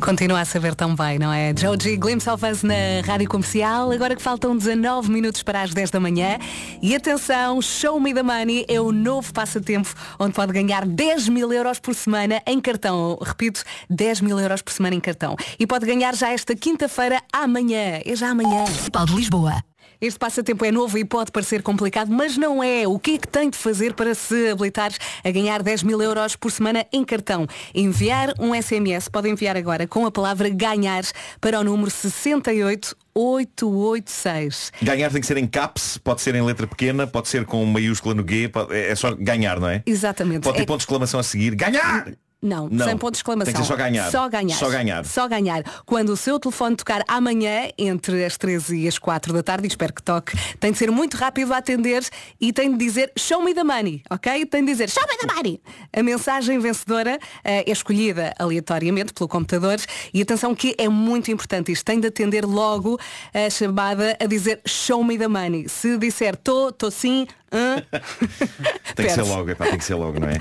[0.00, 1.54] Continua a saber tão bem, não é?
[1.56, 2.74] Joji Glimpse of Us na
[3.06, 3.92] Rádio Comercial.
[3.92, 6.36] Agora que faltam 19 minutos para as 10 da manhã.
[6.82, 11.52] E atenção, Show Me the Money é o novo passatempo onde pode ganhar 10 mil
[11.52, 13.16] euros por semana em cartão.
[13.22, 15.36] Repito, 10 mil euros por semana em cartão.
[15.56, 18.00] E pode ganhar já esta quinta-feira, amanhã.
[18.04, 18.64] É já amanhã.
[18.64, 19.71] Municipal de Lisboa.
[20.02, 22.88] Este passatempo é novo e pode parecer complicado, mas não é.
[22.88, 24.90] O que é que tem de fazer para se habilitar
[25.22, 27.46] a ganhar 10 mil euros por semana em cartão?
[27.72, 31.04] Enviar um SMS, pode enviar agora com a palavra ganhar
[31.40, 34.72] para o número 68886.
[34.82, 38.12] Ganhar tem que ser em caps, pode ser em letra pequena, pode ser com maiúscula
[38.14, 39.84] no G, pode- é só ganhar, não é?
[39.86, 40.40] Exatamente.
[40.42, 41.54] Pode ter É- ponto de exclamação a seguir.
[41.54, 42.12] Ganhar!
[42.42, 42.84] Não, Não.
[42.86, 43.52] sem ponto de exclamação.
[43.52, 44.10] Tem que ser só ganhar.
[44.10, 44.56] Só ganhar.
[44.56, 45.04] Só ganhar.
[45.04, 45.62] Só ganhar.
[45.86, 49.92] Quando o seu telefone tocar amanhã, entre as 13 e as 4 da tarde, espero
[49.92, 52.04] que toque, tem de ser muito rápido a atender
[52.40, 54.44] e tem de dizer show me the money, ok?
[54.46, 55.60] Tem de dizer show me the money.
[55.96, 59.78] A mensagem vencedora eh, é escolhida aleatoriamente pelo computador
[60.12, 61.84] e atenção que é muito importante isto.
[61.84, 62.98] Tem de atender logo
[63.32, 65.68] a chamada a dizer show me the money.
[65.68, 67.82] Se disser tô, tô sim, hã?
[68.96, 70.38] Tem que ser logo, epá, tem que ser logo, não é?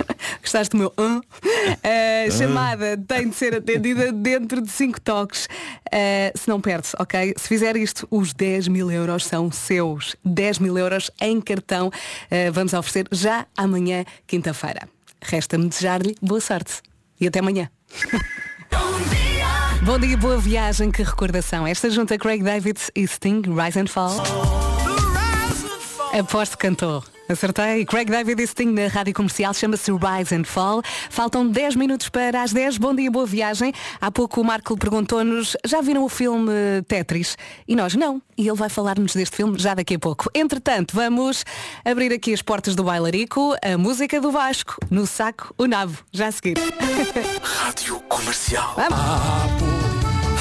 [0.52, 0.94] Gostaste do meu?
[0.98, 5.46] A chamada tem de ser atendida dentro de 5 toques.
[5.46, 7.34] Uh, se não perde, ok?
[7.38, 10.14] Se fizer isto, os 10 mil euros são seus.
[10.26, 11.88] 10 mil euros em cartão.
[11.88, 14.90] Uh, vamos oferecer já amanhã, quinta-feira.
[15.22, 16.82] Resta-me desejar-lhe boa sorte.
[17.18, 17.70] E até amanhã.
[19.84, 21.66] Bom dia, boa viagem, que recordação.
[21.66, 24.18] Esta junta Craig David e Sting, Rise and Fall.
[26.14, 27.02] Aposto que cantou.
[27.32, 27.86] Acertei.
[27.86, 30.82] Craig David Sting na rádio comercial chama-se Rise and Fall.
[31.10, 32.78] Faltam 10 minutos para as 10.
[32.78, 33.74] Bom dia, boa viagem.
[34.00, 36.52] Há pouco o Marco perguntou-nos, já viram o filme
[36.88, 37.38] Tetris?
[37.68, 38.22] E nós não.
[38.38, 40.30] E ele vai falar-nos deste filme já daqui a pouco.
[40.34, 41.46] Entretanto, vamos
[41.86, 45.98] abrir aqui as portas do Bailarico, a música do Vasco, no saco, o nabo.
[46.12, 46.58] Já a seguir.
[47.42, 48.76] Rádio Comercial.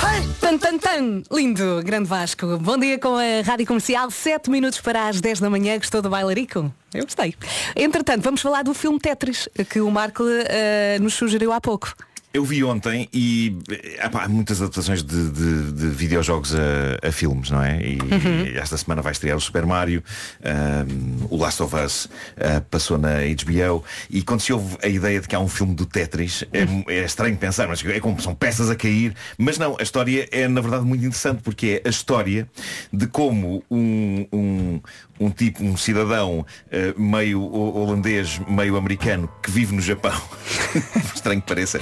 [0.00, 1.22] Tan, tan, tan.
[1.30, 2.56] Lindo, grande Vasco.
[2.58, 4.10] Bom dia com a Rádio Comercial.
[4.10, 5.76] 7 minutos para as 10 da manhã.
[5.76, 6.72] Gostou do bailarico?
[6.94, 7.34] Eu gostei.
[7.76, 11.94] Entretanto, vamos falar do filme Tetris, que o Marco eh, nos sugeriu há pouco.
[12.32, 17.10] Eu vi ontem e eh, epá, há muitas adaptações de, de- de videojogos a, a
[17.10, 17.80] filmes, não é?
[17.84, 18.56] E Uhum.
[18.56, 20.00] esta semana vai estrear o Super Mario,
[20.44, 25.20] ahm, o Last of Us ah, passou na HBO e quando se ouve a ideia
[25.20, 28.32] de que há um filme do Tetris, é, é estranho pensar, mas é como são
[28.34, 31.90] peças a cair, mas não, a história é na verdade muito interessante porque é a
[31.90, 32.48] história
[32.92, 34.80] de como um, um,
[35.20, 40.18] um tipo, um cidadão ah, meio ho- holandês, meio americano que vive no Japão,
[41.14, 41.78] estranho que pareça,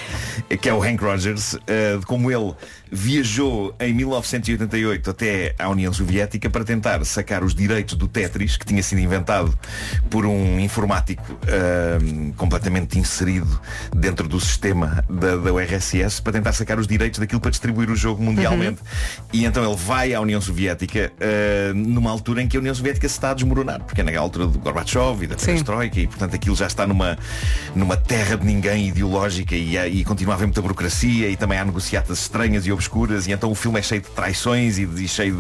[0.61, 1.61] que é o Hank Rogers, uh,
[2.07, 2.53] como ele
[2.91, 8.67] viajou em 1988 até à União Soviética para tentar sacar os direitos do Tetris, que
[8.67, 9.57] tinha sido inventado
[10.11, 13.61] por um informático uh, completamente inserido
[13.95, 17.97] dentro do sistema da, da URSS, para tentar sacar os direitos daquilo para distribuir o
[17.97, 18.81] jogo mundialmente.
[19.33, 23.09] E então ele vai à União Soviética uh, numa altura em que a União Soviética
[23.09, 26.35] se está a desmoronar, porque é na altura do Gorbachev e da Perestroika e portanto
[26.35, 27.19] aquilo já está numa,
[27.75, 31.65] numa terra de ninguém ideológica e, e continua a haver muita burocracia e também há
[31.65, 35.09] negociatas estranhas e obscuras e então o filme é cheio de traições e, de- e
[35.09, 35.35] cheio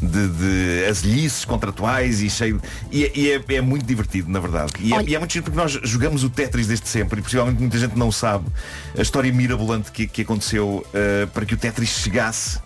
[0.00, 2.58] de, de, de azelhices contratuais e cheio
[2.90, 4.72] de, e, é- e é, é muito divertido na verdade.
[4.80, 7.60] E é, e é muito giro porque nós jogamos o Tetris desde sempre e possivelmente
[7.60, 8.46] muita gente não sabe
[8.96, 12.58] a história mirabolante que, que aconteceu uh, para que o Tetris chegasse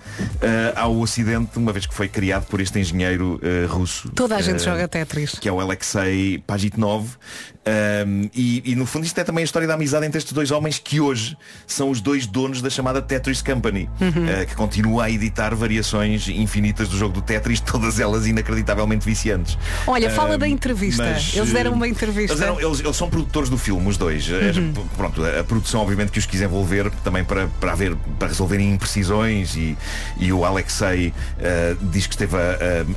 [0.75, 4.57] ao ocidente uma vez que foi criado por este engenheiro uh, russo Toda a gente
[4.61, 5.33] Uh, joga Tetris.
[5.39, 7.07] que é o Alexei Pajitnov
[7.69, 10.53] Um, e, e, no fundo isto é também a história da amizade entre estes dois
[10.53, 11.37] homens que hoje
[11.67, 14.09] são os dois donos da chamada Tetris Company Uhum.
[14.43, 19.59] uh, que continua a editar variações infinitas do jogo do Tetris todas elas inacreditavelmente viciantes
[19.85, 21.03] Olha, fala Um, da entrevista.
[21.03, 22.33] mas, Eles deram uma entrevista.
[22.35, 24.29] eles, eram- eles- eles são produtores do filme, os dois.
[24.29, 24.73] Uhum.
[24.97, 28.73] Pronto, a, a produção obviamente que os quis envolver também para, para, haver, para resolverem
[28.73, 29.77] imprecisões e,
[30.19, 32.41] e o Alexei uh, diz que esteve a,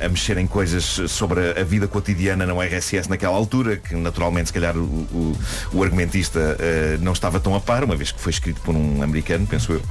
[0.02, 4.46] a- a mexer em coisas sobre a, vida cotidiana na URSS naquela altura, que naturalmente
[4.48, 5.36] se calhar o, o-
[5.72, 9.02] o argumentista uh, não estava tão a par, uma vez que foi escrito por um
[9.02, 9.82] americano, penso eu.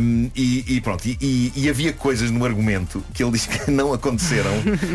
[0.00, 3.92] Um, e, e pronto, e, e- havia coisas no argumento que ele diz que não
[3.92, 4.50] aconteceram,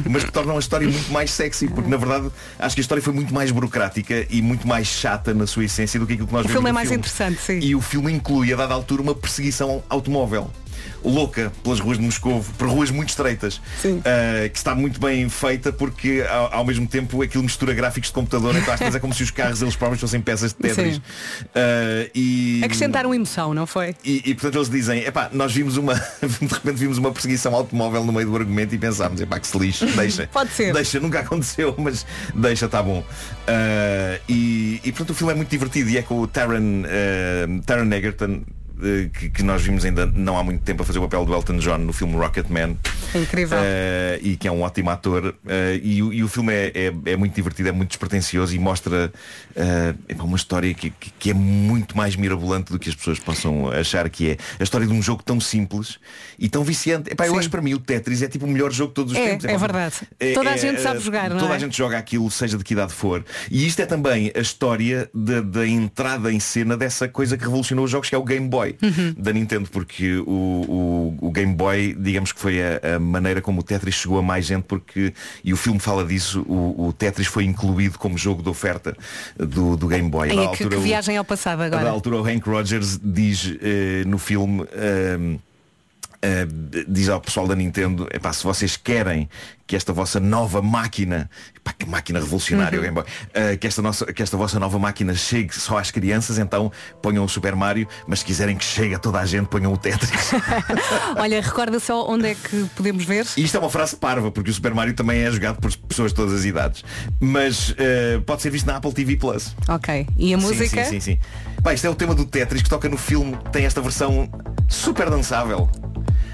[0.10, 2.30] mas que tornam a história muito mais sexy, porque na verdade
[2.60, 6.00] acho que a história foi muito mais burocrática e muito mais chata na sua essência
[6.00, 7.60] do que aquilo que nós O vemos filme é mais interessante, sim.
[7.60, 10.50] E o filme inclui, a dada altura, uma perseguição automóvel.
[11.04, 15.72] Louca pelas ruas de Moscou, por ruas muito estreitas, uh, que está muito bem feita
[15.72, 19.14] porque ao, ao mesmo tempo aquilo mistura gráficos de computador, então às vezes é como
[19.14, 20.98] se os carros eles próprios fossem peças de Tetris.
[20.98, 23.96] Uh, e, Acrescentaram emoção, não foi?
[24.04, 28.04] e, e, portanto eles dizem, epá, nós vimos uma, de repente vimos uma perseguição automóvel
[28.04, 30.28] no meio do argumento e pensámos, epá, que se lixe, deixa.
[30.32, 30.74] Pode ser.
[30.74, 33.04] Deixa, nunca aconteceu, mas deixa, tá bom.
[33.48, 37.62] Ah, e, e portanto o filme é muito divertido e é com o Taron, ah,
[37.66, 38.42] Taron Egerton,
[39.14, 41.58] que, que nós vimos ainda não há muito tempo a fazer o papel do Elton
[41.58, 42.78] John no filme Rocketman.
[43.16, 43.58] Incrível.
[43.60, 45.36] Ah, e que é um ótimo ator.
[45.46, 48.60] Ah, e, o- e o filme é, é- é muito divertido, é muito despretensioso e
[48.60, 49.12] mostra
[50.10, 54.10] epá, uma história que, que- é muito mais mirabolante do que as pessoas possam achar
[54.10, 54.38] que é.
[54.60, 55.98] A história de um jogo tão simples
[56.38, 57.12] e tão viciante.
[57.12, 57.40] Epá, eu Sim.
[57.40, 59.46] acho para mim o Tetris é tipo o melhor jogo de todos os É, tempos.
[59.46, 59.96] é verdade.
[60.34, 61.56] Toda a gente sabe jogar, não Toda é?
[61.56, 63.24] a gente joga aquilo, seja de que idade for.
[63.50, 67.92] E isto é também a história da entrada em cena dessa coisa que revolucionou os
[67.92, 69.14] jogos, que é o Game Boy Uhum.
[69.18, 73.62] da Nintendo, porque o, o, o Game Boy, digamos que foi a, a maneira como
[73.62, 75.14] o Tetris chegou a mais gente, porque,
[75.44, 78.96] e o filme fala disso, o, o Tetris foi incluído como jogo de oferta
[79.38, 80.30] do, do Game Boy.
[80.30, 81.92] Ai, da que, que altura, o- viagem ao passado a da agora.
[81.92, 85.38] altura o Hank Rogers diz eh, no filme ehm,
[86.24, 86.48] eh,
[86.88, 89.30] diz ao pessoal da Nintendo epá, se vocês querem
[89.68, 93.04] que esta vossa nova máquina epá, que máquina revolucionária Uhum.
[93.34, 96.72] eh, que, esta nossa, que esta vossa nova máquina chegue só às crianças então
[97.02, 99.78] ponham o Super Mario mas se quiserem que chegue a toda a gente ponham o
[99.78, 100.32] Tetris
[101.18, 103.26] Olha, recorda só onde é que podemos ver?
[103.38, 106.16] Isto é uma frase parva, porque o Super Mario também é jogado por pessoas de
[106.16, 106.84] todas as idades.
[107.20, 109.56] Mas eh, pode ser visto na Apple TV Plus.
[109.68, 110.08] Ok.
[110.18, 110.84] E a Sim, música?
[110.86, 111.20] Sim, sim, sim.
[111.62, 114.30] Pá, isto é o tema do Tetris que toca no filme, tem esta versão
[114.70, 115.70] super dançável.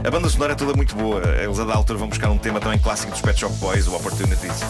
[0.04, 1.22] A banda sonora é toda muito boa.
[1.42, 3.96] Eles, a da altura, vão buscar um tema também clássico dos Pet Shop Boys, o
[3.96, 4.62] Opportunities.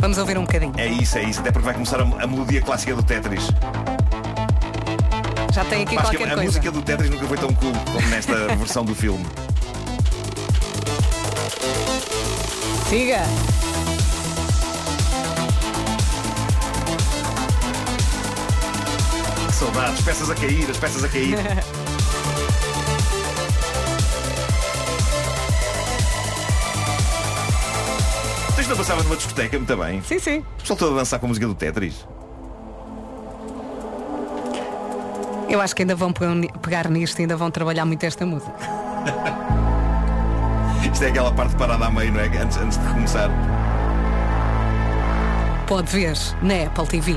[0.00, 0.72] Vamos ouvir um bocadinho.
[0.76, 1.40] É isso, é isso.
[1.40, 3.48] Até porque vai começar a, a melodia clássica do Tetris.
[5.52, 6.42] Já tem aqui Mas qualquer a, coisa.
[6.42, 9.24] A música do Tetris nunca foi tão cool como nesta versão do filme.
[12.88, 13.22] Siga!
[19.46, 21.38] Que saudades, peças a cair, as peças a cair.
[28.64, 30.00] Isto não passava numa discoteca muito bem.
[30.00, 30.38] Sim, sim.
[30.38, 32.06] O pessoal todo a dançar com a música do Tetris.
[35.50, 36.24] Eu acho que ainda vão pe-
[36.62, 38.54] pegar nisto, ainda vão trabalhar muito esta música.
[40.90, 42.24] Isto é aquela parte parada a meio, não é?
[42.38, 43.28] Antes, antes de começar.
[45.66, 47.16] Pode ver na Apple TV.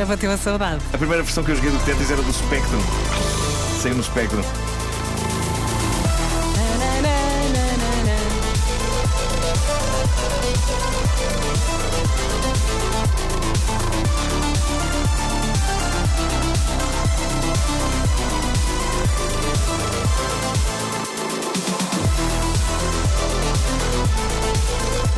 [0.00, 0.82] Agora bateu a saudade.
[0.94, 2.80] A primeira versão que eu joguei do Tetris era do Spectrum.
[3.82, 4.40] Saiu no Spectrum.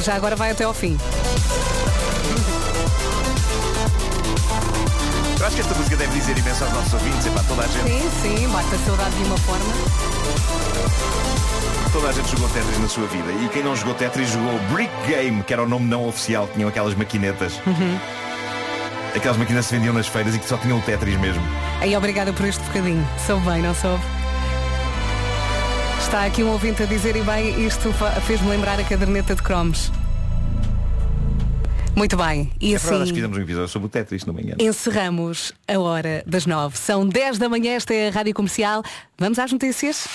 [0.00, 0.98] Já agora vai até ao fim.
[5.52, 7.90] Acho que esta música deve dizer imenso aos nossos ouvintes, é para toda a gente.
[7.90, 9.64] Sim, sim, bate a saudade de uma forma.
[11.92, 13.32] Toda a gente jogou Tetris na sua vida.
[13.32, 16.70] E quem não jogou Tetris jogou Brick Game, que era o nome não oficial, tinham
[16.70, 17.60] aquelas maquinetas.
[19.14, 21.42] Aquelas maquinetas que se vendiam nas feiras e que só tinham o Tetris mesmo.
[21.82, 23.06] Aí obrigada por este bocadinho.
[23.26, 24.02] Soube bem, não soube?
[26.00, 27.92] Está aqui um ouvinte a dizer, e bem, isto
[28.26, 29.92] fez-me lembrar a caderneta de cromos.
[31.94, 32.50] Muito bem.
[32.60, 34.56] E É assim fizemos um episódio sobre o Tetris, me engano.
[34.60, 36.76] encerramos a hora das nove.
[36.76, 38.82] São 10 da manhã, esta é a Rádio Comercial.
[39.18, 40.08] Vamos às notícias?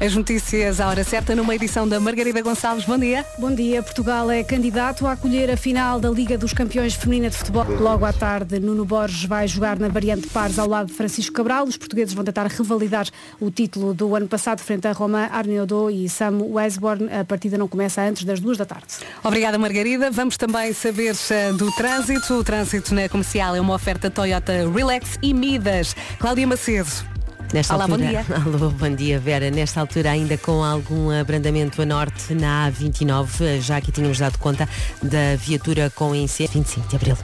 [0.00, 2.86] As notícias à hora certa numa edição da Margarida Gonçalves.
[2.86, 3.22] Bom dia.
[3.38, 3.82] Bom dia.
[3.82, 7.66] Portugal é candidato a acolher a final da Liga dos Campeões Feminina de Futebol.
[7.78, 11.66] Logo à tarde, Nuno Borges vai jogar na variante pares ao lado de Francisco Cabral.
[11.66, 16.08] Os portugueses vão tentar revalidar o título do ano passado frente a Romain Arnaudot e
[16.08, 17.12] Sam Wesborn.
[17.12, 18.86] A partida não começa antes das duas da tarde.
[19.22, 20.10] Obrigada, Margarida.
[20.10, 22.32] Vamos também saber eh, do trânsito.
[22.38, 25.94] O trânsito na comercial é uma oferta Toyota Relax e Midas.
[26.18, 27.19] Cláudia Macedo.
[27.52, 28.24] Nesta Olá, altura, bom dia.
[28.36, 29.50] Alô, bom dia Vera.
[29.50, 34.68] Nesta altura ainda com algum abrandamento a norte na A29, já que tínhamos dado conta
[35.02, 37.16] da viatura com incêndio 25 de Abril.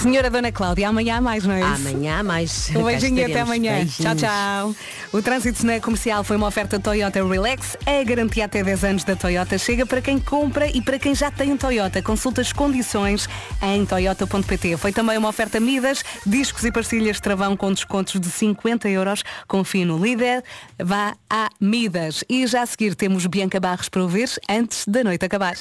[0.00, 1.88] Senhora Dona Cláudia, amanhã há mais, não é isso?
[1.88, 2.70] Amanhã há mais.
[2.74, 3.72] Um beijinho e até amanhã.
[3.74, 3.96] Beijinhos.
[3.98, 4.76] Tchau, tchau.
[5.12, 7.76] O trânsito na comercial foi uma oferta Toyota Relax.
[7.84, 11.30] A garantia até 10 anos da Toyota chega para quem compra e para quem já
[11.30, 12.00] tem um Toyota.
[12.00, 13.28] Consulta as condições
[13.60, 14.78] em toyota.pt.
[14.78, 19.22] Foi também uma oferta Midas, discos e parcilhas de travão com descontos de 50 euros.
[19.46, 20.42] Confie no líder.
[20.82, 22.24] Vá a Midas.
[22.26, 25.56] E já a seguir temos Bianca Barros para ouvir antes da noite acabar.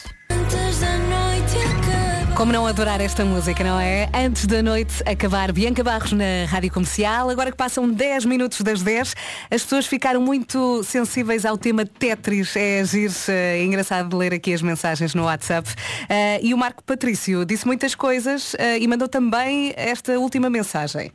[2.40, 4.10] Como não adorar esta música, não é?
[4.14, 7.30] Antes da noite acabar, Bianca Barros na Rádio Comercial.
[7.30, 9.14] Agora que passam 10 minutos das 10,
[9.52, 12.56] as pessoas ficaram muito sensíveis ao tema Tetris.
[12.56, 15.70] É agir, é engraçado de ler aqui as mensagens no WhatsApp.
[16.08, 21.12] Eh, e o Marco Patrício disse muitas coisas eh, e mandou também esta última mensagem.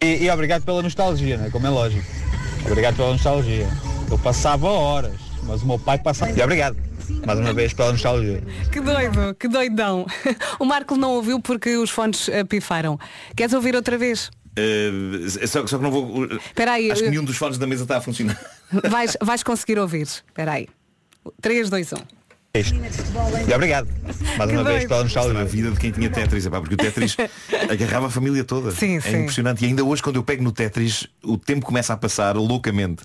[0.00, 1.50] E, e obrigado pela nostalgia, né?
[1.50, 2.06] como é lógico.
[2.64, 3.66] Obrigado pela nostalgia.
[4.08, 6.30] Eu passava horas, mas o meu pai passava.
[6.30, 6.76] E obrigado,
[7.26, 8.42] mais uma vez, pela nostalgia.
[8.72, 10.06] Que doido, que doidão.
[10.58, 12.98] O Marco não ouviu porque os fones eh, pifaram.
[13.36, 14.30] Queres ouvir outra vez?
[14.58, 16.24] Uh, só, só que não vou.
[16.24, 18.38] Espera aí, Acho que eu- nenhum dos fones da mesa está a funcionar.
[18.90, 20.02] Vais, vais conseguir ouvir.
[20.02, 20.68] Espera aí.
[21.40, 21.96] 3, 2, 1.
[22.66, 23.88] E obrigado,
[24.36, 25.40] mais Que uma vez, pela nostalgia.
[25.40, 27.16] a vida de quem tinha Tetris, epá, porque o Tetris
[27.70, 28.70] agarrava a família toda.
[28.70, 29.16] Sim, é sim.
[29.20, 29.64] impressionante.
[29.64, 33.02] E ainda hoje, quando eu pego no Tetris, o tempo começa a passar loucamente.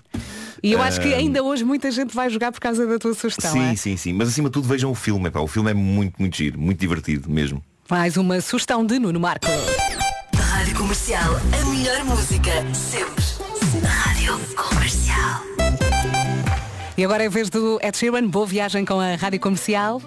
[0.62, 3.52] E eu acho que ainda hoje muita gente vai jogar por causa da tua sugestão.
[3.52, 3.76] Sim, é?
[3.76, 4.12] sim, sim.
[4.12, 5.28] Mas acima de tudo vejam o filme.
[5.28, 5.40] Epá.
[5.40, 7.62] O filme é muito, muito giro, muito divertido mesmo.
[7.90, 9.46] Mais uma sugestão de Nuno Marco.
[10.34, 13.23] Rádio Comercial, a melhor música, sempre.
[16.96, 18.28] E agora é a vez do Ed Sheeran.
[18.28, 20.00] Boa viagem com a Rádio Comercial.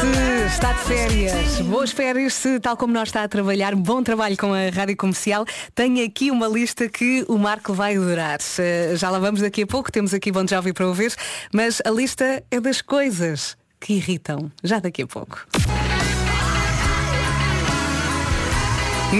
[0.00, 4.36] Se está de férias, boas férias, se tal como nós está a trabalhar, bom trabalho
[4.36, 5.46] com a Rádio Comercial.
[5.74, 8.38] Tenho aqui uma lista que o Marco vai adorar.
[8.58, 11.14] Eh, Já lá vamos daqui a pouco, temos aqui Bom Jovem para ouvir,
[11.52, 14.52] mas a lista é das coisas que irritam.
[14.62, 15.46] Já daqui a pouco.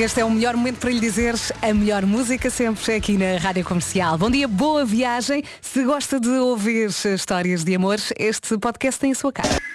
[0.01, 3.63] Este é o melhor momento para lhe dizer a melhor música sempre aqui na Rádio
[3.63, 4.17] Comercial.
[4.17, 5.45] Bom dia, boa viagem.
[5.61, 9.72] Se gosta de ouvir histórias de amor, este podcast tem a sua cara.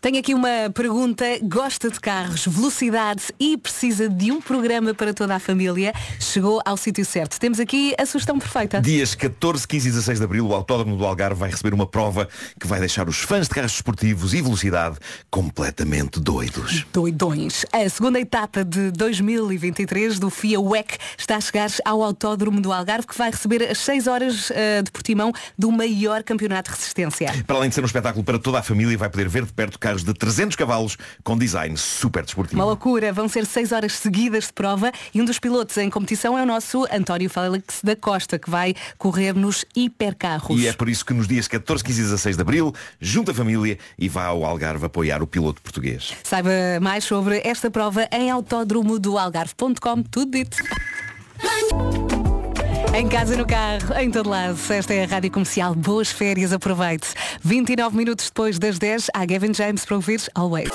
[0.00, 1.26] Tenho aqui uma pergunta.
[1.42, 5.92] Gosta de carros, velocidade e precisa de um programa para toda a família?
[6.18, 7.38] Chegou ao sítio certo.
[7.38, 8.80] Temos aqui a sugestão perfeita.
[8.80, 12.26] Dias 14, 15 e 16 de Abril, o Autódromo do Algarve vai receber uma prova
[12.58, 14.96] que vai deixar os fãs de carros desportivos e velocidade
[15.30, 16.86] completamente doidos.
[16.90, 17.66] Doidões.
[17.70, 23.06] A segunda etapa de 2023 do FIA WEC está a chegar ao Autódromo do Algarve,
[23.06, 27.44] que vai receber as 6 horas eh, de Portimão do maior campeonato de resistência.
[27.46, 29.78] Para além de ser um espetáculo para toda a família, vai poder ver de perto
[29.78, 32.58] carros de 300 cavalos com design super desportivo.
[32.60, 36.38] Uma loucura, vão ser 6 horas seguidas de prova e um dos pilotos em competição
[36.38, 40.60] é o nosso António Félix da Costa, que vai correr nos hipercarros.
[40.60, 43.34] E é por isso que nos dias 14, 15 e 16 de Abril, junta a
[43.34, 46.12] família e vá ao Algarve apoiar o piloto português.
[46.22, 50.56] Saiba mais sobre esta prova em autódromodoalgarve.com, tudo dito.
[52.92, 54.58] Em casa, no carro, em todo lado.
[54.68, 55.74] Esta é a Rádio Comercial.
[55.74, 57.14] Boas férias, aproveite.
[57.42, 60.70] 29 minutos depois das 10, há Gavin James para ouvir Always.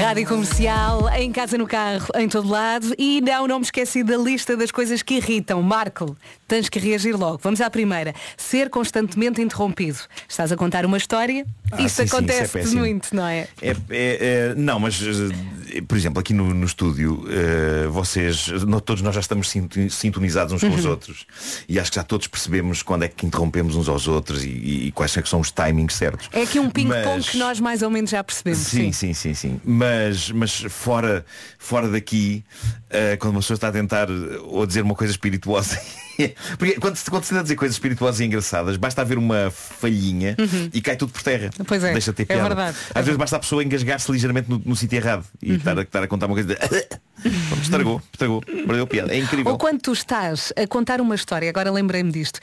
[0.00, 2.94] Rádio Comercial, em casa, no carro, em todo lado.
[2.96, 5.60] E não, não me esqueci da lista das coisas que irritam.
[5.60, 6.16] Marco,
[6.46, 7.38] tens que reagir logo.
[7.42, 8.14] Vamos à primeira.
[8.36, 9.98] Ser constantemente interrompido.
[10.28, 11.46] Estás a contar uma história?
[11.72, 13.48] Ah, Isto sim, sim, isso é acontece muito, não é?
[13.60, 18.46] É, é- é- não, mas eh, por exemplo, aqui no, no estúdio, eh, vocês,
[18.84, 20.90] todos nós já estamos sinto- sintonizados uns com os Uhum.
[20.92, 21.26] outros.
[21.68, 24.92] E acho que já todos percebemos quando é que interrompemos uns aos outros e, e-
[24.92, 26.28] quais é são os timings certos.
[26.32, 28.60] É aqui um ping-pong Mas- que nós mais ou menos já percebemos.
[28.60, 29.60] Sim, sim, sim, sim.
[29.64, 31.24] Mas, mas fora,
[31.58, 32.44] fora daqui,
[32.90, 34.08] eh, quando uma pessoa está a tentar
[34.44, 35.80] ou dizer uma coisa espirituosa.
[36.58, 40.36] Porque quando se, quando se tenta dizer coisas espirituosas e engraçadas, basta haver uma falhinha
[40.38, 40.70] Uhum.
[40.72, 41.50] e cai tudo por terra.
[41.66, 42.48] Pois é, Deixa de ter é piada.
[42.48, 42.76] verdade.
[42.94, 45.56] Às vezes basta a pessoa engasgar-se ligeiramente no, no sítio errado e Uhum.
[45.56, 46.48] estar, a, estar a contar uma coisa.
[46.54, 46.56] De...
[47.62, 49.14] Estragou, estragou, perdeu piada.
[49.14, 49.52] É incrível.
[49.52, 52.38] Ou quando tu estás a contar uma história, agora lembrei-me disto,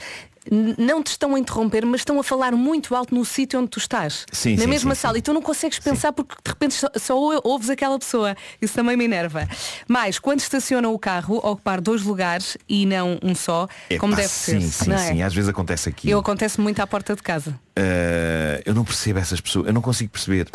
[0.50, 3.78] não te estão a interromper, mas estão a falar muito alto no sítio onde tu
[3.78, 4.26] estás.
[4.32, 5.18] Sim, na sim, mesma sim, sala.
[5.18, 8.36] E tu não consegues pensar porque de repente só, só ou- ouves aquela pessoa.
[8.60, 9.48] Isso também me enerva.
[9.86, 14.28] Mas quando estacionam o carro, ocupar dois lugares e não um só, Epá, como deve
[14.28, 14.84] sim, ser.
[14.84, 15.08] sim, não é?
[15.12, 15.22] sim.
[15.22, 16.10] Às vezes acontece aqui.
[16.10, 17.50] Eu acontece muito à porta de casa.
[17.78, 20.48] Uh, eu não percebo essas pessoas, eu não consigo perceber.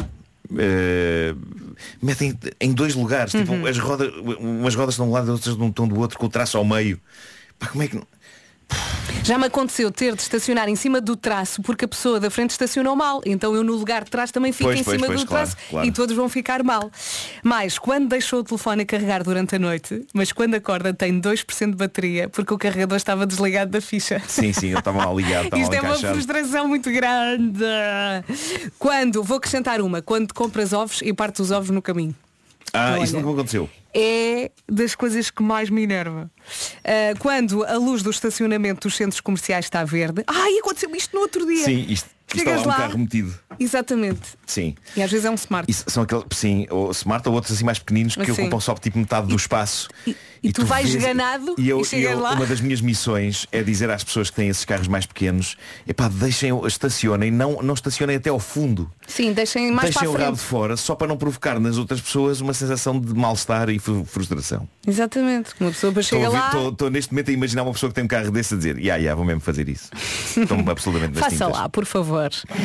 [0.50, 1.38] Uh,
[2.02, 3.42] metem em dois lugares, Uhum.
[3.46, 6.30] tipo, as rodas, umas rodas estão de um lado, outras estão do outro, com o
[6.30, 7.00] traço ao meio.
[7.60, 8.08] Pá, como é que não-
[9.24, 12.52] Já me aconteceu ter de estacionar em cima do traço porque a pessoa da frente
[12.52, 13.22] estacionou mal.
[13.26, 15.46] Então eu no lugar de trás também fico Pois, em pois, cima pois, do claro,
[15.48, 15.86] traço claro.
[15.88, 16.90] e todos vão ficar mal.
[17.44, 21.72] Mas quando deixou o telefone a carregar durante a noite, mas quando acorda tem 2%
[21.72, 24.22] de bateria porque o carregador estava desligado da ficha.
[24.26, 26.14] Sim, sim, ele estava mal ligado, estava Isto mal é uma encaixado.
[26.14, 27.64] frustração muito grande.
[28.80, 32.16] Quando, vou acrescentar uma, quando compras ovos e partes os ovos no caminho.
[32.74, 33.24] Ah, isso Olha.
[33.24, 33.70] nunca me aconteceu.
[34.00, 36.30] É das coisas que mais me enerva.
[36.84, 40.24] Ah, quando a luz do estacionamento dos centros comerciais está verde.
[40.28, 41.66] Ai, aconteceu isto no outro dia.
[41.66, 42.76] Sim, isto, Chegas lá um lá.
[42.78, 43.34] carro metido.
[43.60, 44.22] Exatamente.
[44.46, 44.76] Sim.
[44.96, 45.70] E às vezes é um smart.
[45.70, 48.98] Isso são aqueles, sim, ou smart ou outros assim mais pequeninos que ocupam só tipo
[49.00, 49.88] metade do espaço.
[50.44, 52.18] e tu vais ganado e, eu, e eu-.
[52.20, 55.58] Uma das minhas missões é dizer às pessoas que têm esses carros mais pequenos,
[55.88, 58.90] epá, deixem, estacionem, não, não estacionem até ao fundo.
[59.08, 62.00] Sim, deixem mais deixem o para rabo de fora só para não provocar nas outras
[62.02, 64.68] pessoas uma sensação de mal-estar e fru- frustração.
[64.86, 65.52] Exatamente.
[65.60, 66.48] Uma pessoa depois Estou, chega a ver- lá.
[66.48, 68.78] estou- estou neste momento a imaginar uma pessoa que tem um carro desse a dizer,
[68.80, 69.90] ya, ya, vou mesmo fazer isso.
[70.38, 72.17] Estou-me absolutamente Faça lá, por favor.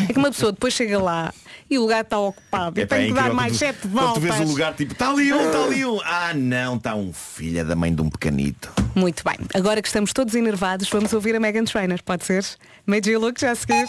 [0.08, 1.32] É que uma pessoa depois chega lá
[1.68, 2.78] e o lugar está ocupado.
[2.78, 4.14] E Epá, tem é que dar mais quando sete Quando voltas.
[4.14, 6.00] tu vês o lugar tipo, está ali um, está ali um.
[6.04, 8.72] Ah não, está um filho da mãe de um pequenito.
[8.94, 9.36] Muito bem.
[9.54, 12.44] Agora que estamos todos enervados, vamos ouvir a Megan Trainer, pode ser?
[12.86, 13.86] Made you look já a seguir.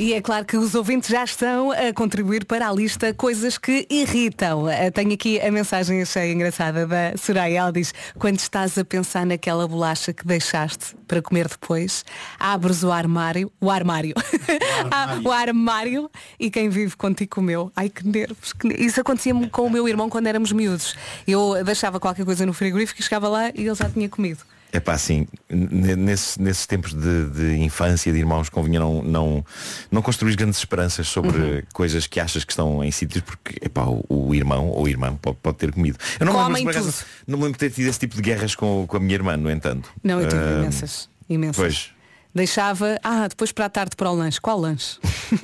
[0.00, 3.86] E é claro que os ouvintes já estão a contribuir para a lista coisas que
[3.88, 4.68] irritam.
[4.68, 7.60] Eh, Tenho aqui a mensagem achei engraçada da Soraya.
[7.60, 12.04] Ela diz, quando estás a pensar naquela bolacha que deixaste para comer depois,
[12.40, 14.14] abres o armário, o armário,
[14.90, 17.70] Ah, o armário e quem vive contigo comeu.
[17.76, 18.52] Ai que nervos.
[18.52, 20.96] que Isso acontecia-me com o meu irmão quando éramos miúdos.
[21.26, 24.40] Eu deixava qualquer coisa no frigorífico e chegava lá e ele já tinha comido.
[24.74, 29.44] É pá, assim, nesses, nesses tempos de, de infância, de irmãos, convinha não, não,
[29.88, 31.62] não construir grandes esperanças sobre Uhum.
[31.72, 35.36] coisas que achas que estão em sítios porque epá, o, o irmão ou irmã pode,
[35.40, 35.96] pode ter comido.
[36.18, 37.06] Eu não me, lembro, Comem por acaso, tudo.
[37.28, 39.36] não me lembro de ter tido esse tipo de guerras com, com a minha irmã,
[39.36, 39.88] no entanto.
[40.02, 41.08] Não, eu tive Ah, imensas.
[41.30, 41.56] Imensas.
[41.56, 41.90] Pois.
[42.34, 44.40] Deixava, ah, depois para a tarde para o lanche.
[44.40, 44.98] Qual lanche?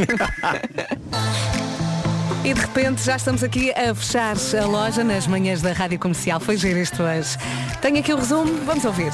[2.45, 6.41] e de repente já estamos aqui a fechar a loja nas manhãs da Rádio Comercial.
[6.41, 7.37] Foi giro isto hoje.
[7.83, 9.13] Tenho aqui o resumo, vamos ouvir.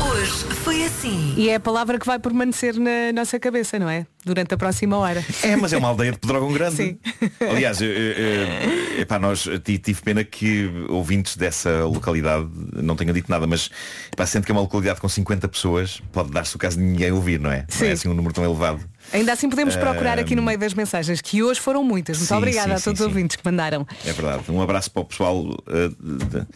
[0.00, 0.32] Hoje
[0.64, 0.92] foi assim.
[1.02, 1.34] Sim.
[1.36, 4.06] E é a palavra que vai permanecer na nossa cabeça, não é?
[4.24, 5.24] Durante a próxima hora.
[5.42, 6.76] É, mas é uma aldeia de Pedrógão Grande.
[6.76, 6.98] Sim.
[7.40, 13.12] Aliás, eu, eu, eu, epá, nós ti- tive pena que ouvintes dessa localidade não tenham
[13.12, 13.68] dito nada, mas
[14.12, 17.10] epá, sendo que é uma localidade com 50 pessoas, pode dar-se o caso de ninguém
[17.10, 17.60] ouvir, não é?
[17.62, 17.86] Não Sim.
[17.86, 18.80] é assim um número tão elevado.
[19.12, 22.16] Ainda assim podemos procurar aqui no meio das mensagens, que hoje foram muitas.
[22.18, 23.04] Muito Sim, obrigada sim, a todos sim, os sim.
[23.04, 23.86] ouvintes que mandaram.
[24.06, 24.44] É verdade.
[24.50, 26.46] Um abraço para o pessoal eh, de- de-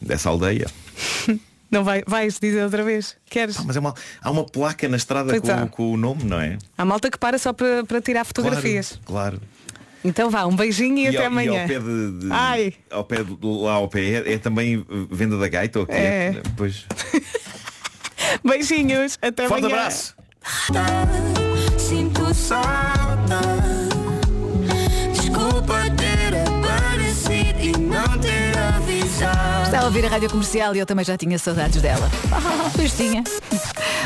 [0.00, 0.66] dessa aldeia.
[1.68, 3.16] Não vai, vais dizer outra vez?
[3.28, 3.58] Queres?
[3.58, 3.92] Ah, mas é uma,
[4.22, 6.58] há uma placa na estrada com, com o nome, não é?
[6.78, 9.00] Há malta que para só para, para tirar fotografias.
[9.04, 9.38] Claro.
[9.38, 9.42] claro.
[10.04, 11.52] Então vá, um beijinho e, até ao, amanhã.
[11.54, 12.74] E ao pé de, de- Ai.
[12.88, 15.92] ao pé de- lá ao pé é, é também venda da gaita ou o que
[15.92, 16.40] É.
[16.56, 16.86] Pois.
[18.44, 19.76] Beijinhos, até Forte amanhã.
[19.80, 20.14] abraço.
[22.36, 23.88] Saudade
[25.12, 30.86] Desculpa ter aparecido e não ter avisado Está a ouvir a rádio comercial e eu
[30.86, 32.08] também já tinha saudades dela.
[32.76, 33.24] Pois tinha.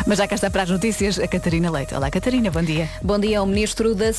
[0.06, 1.94] Mas já cá está para as notícias a Catarina Leite.
[1.94, 2.88] Olá Catarina, bom dia.
[3.02, 4.12] Bom dia ao Ministro da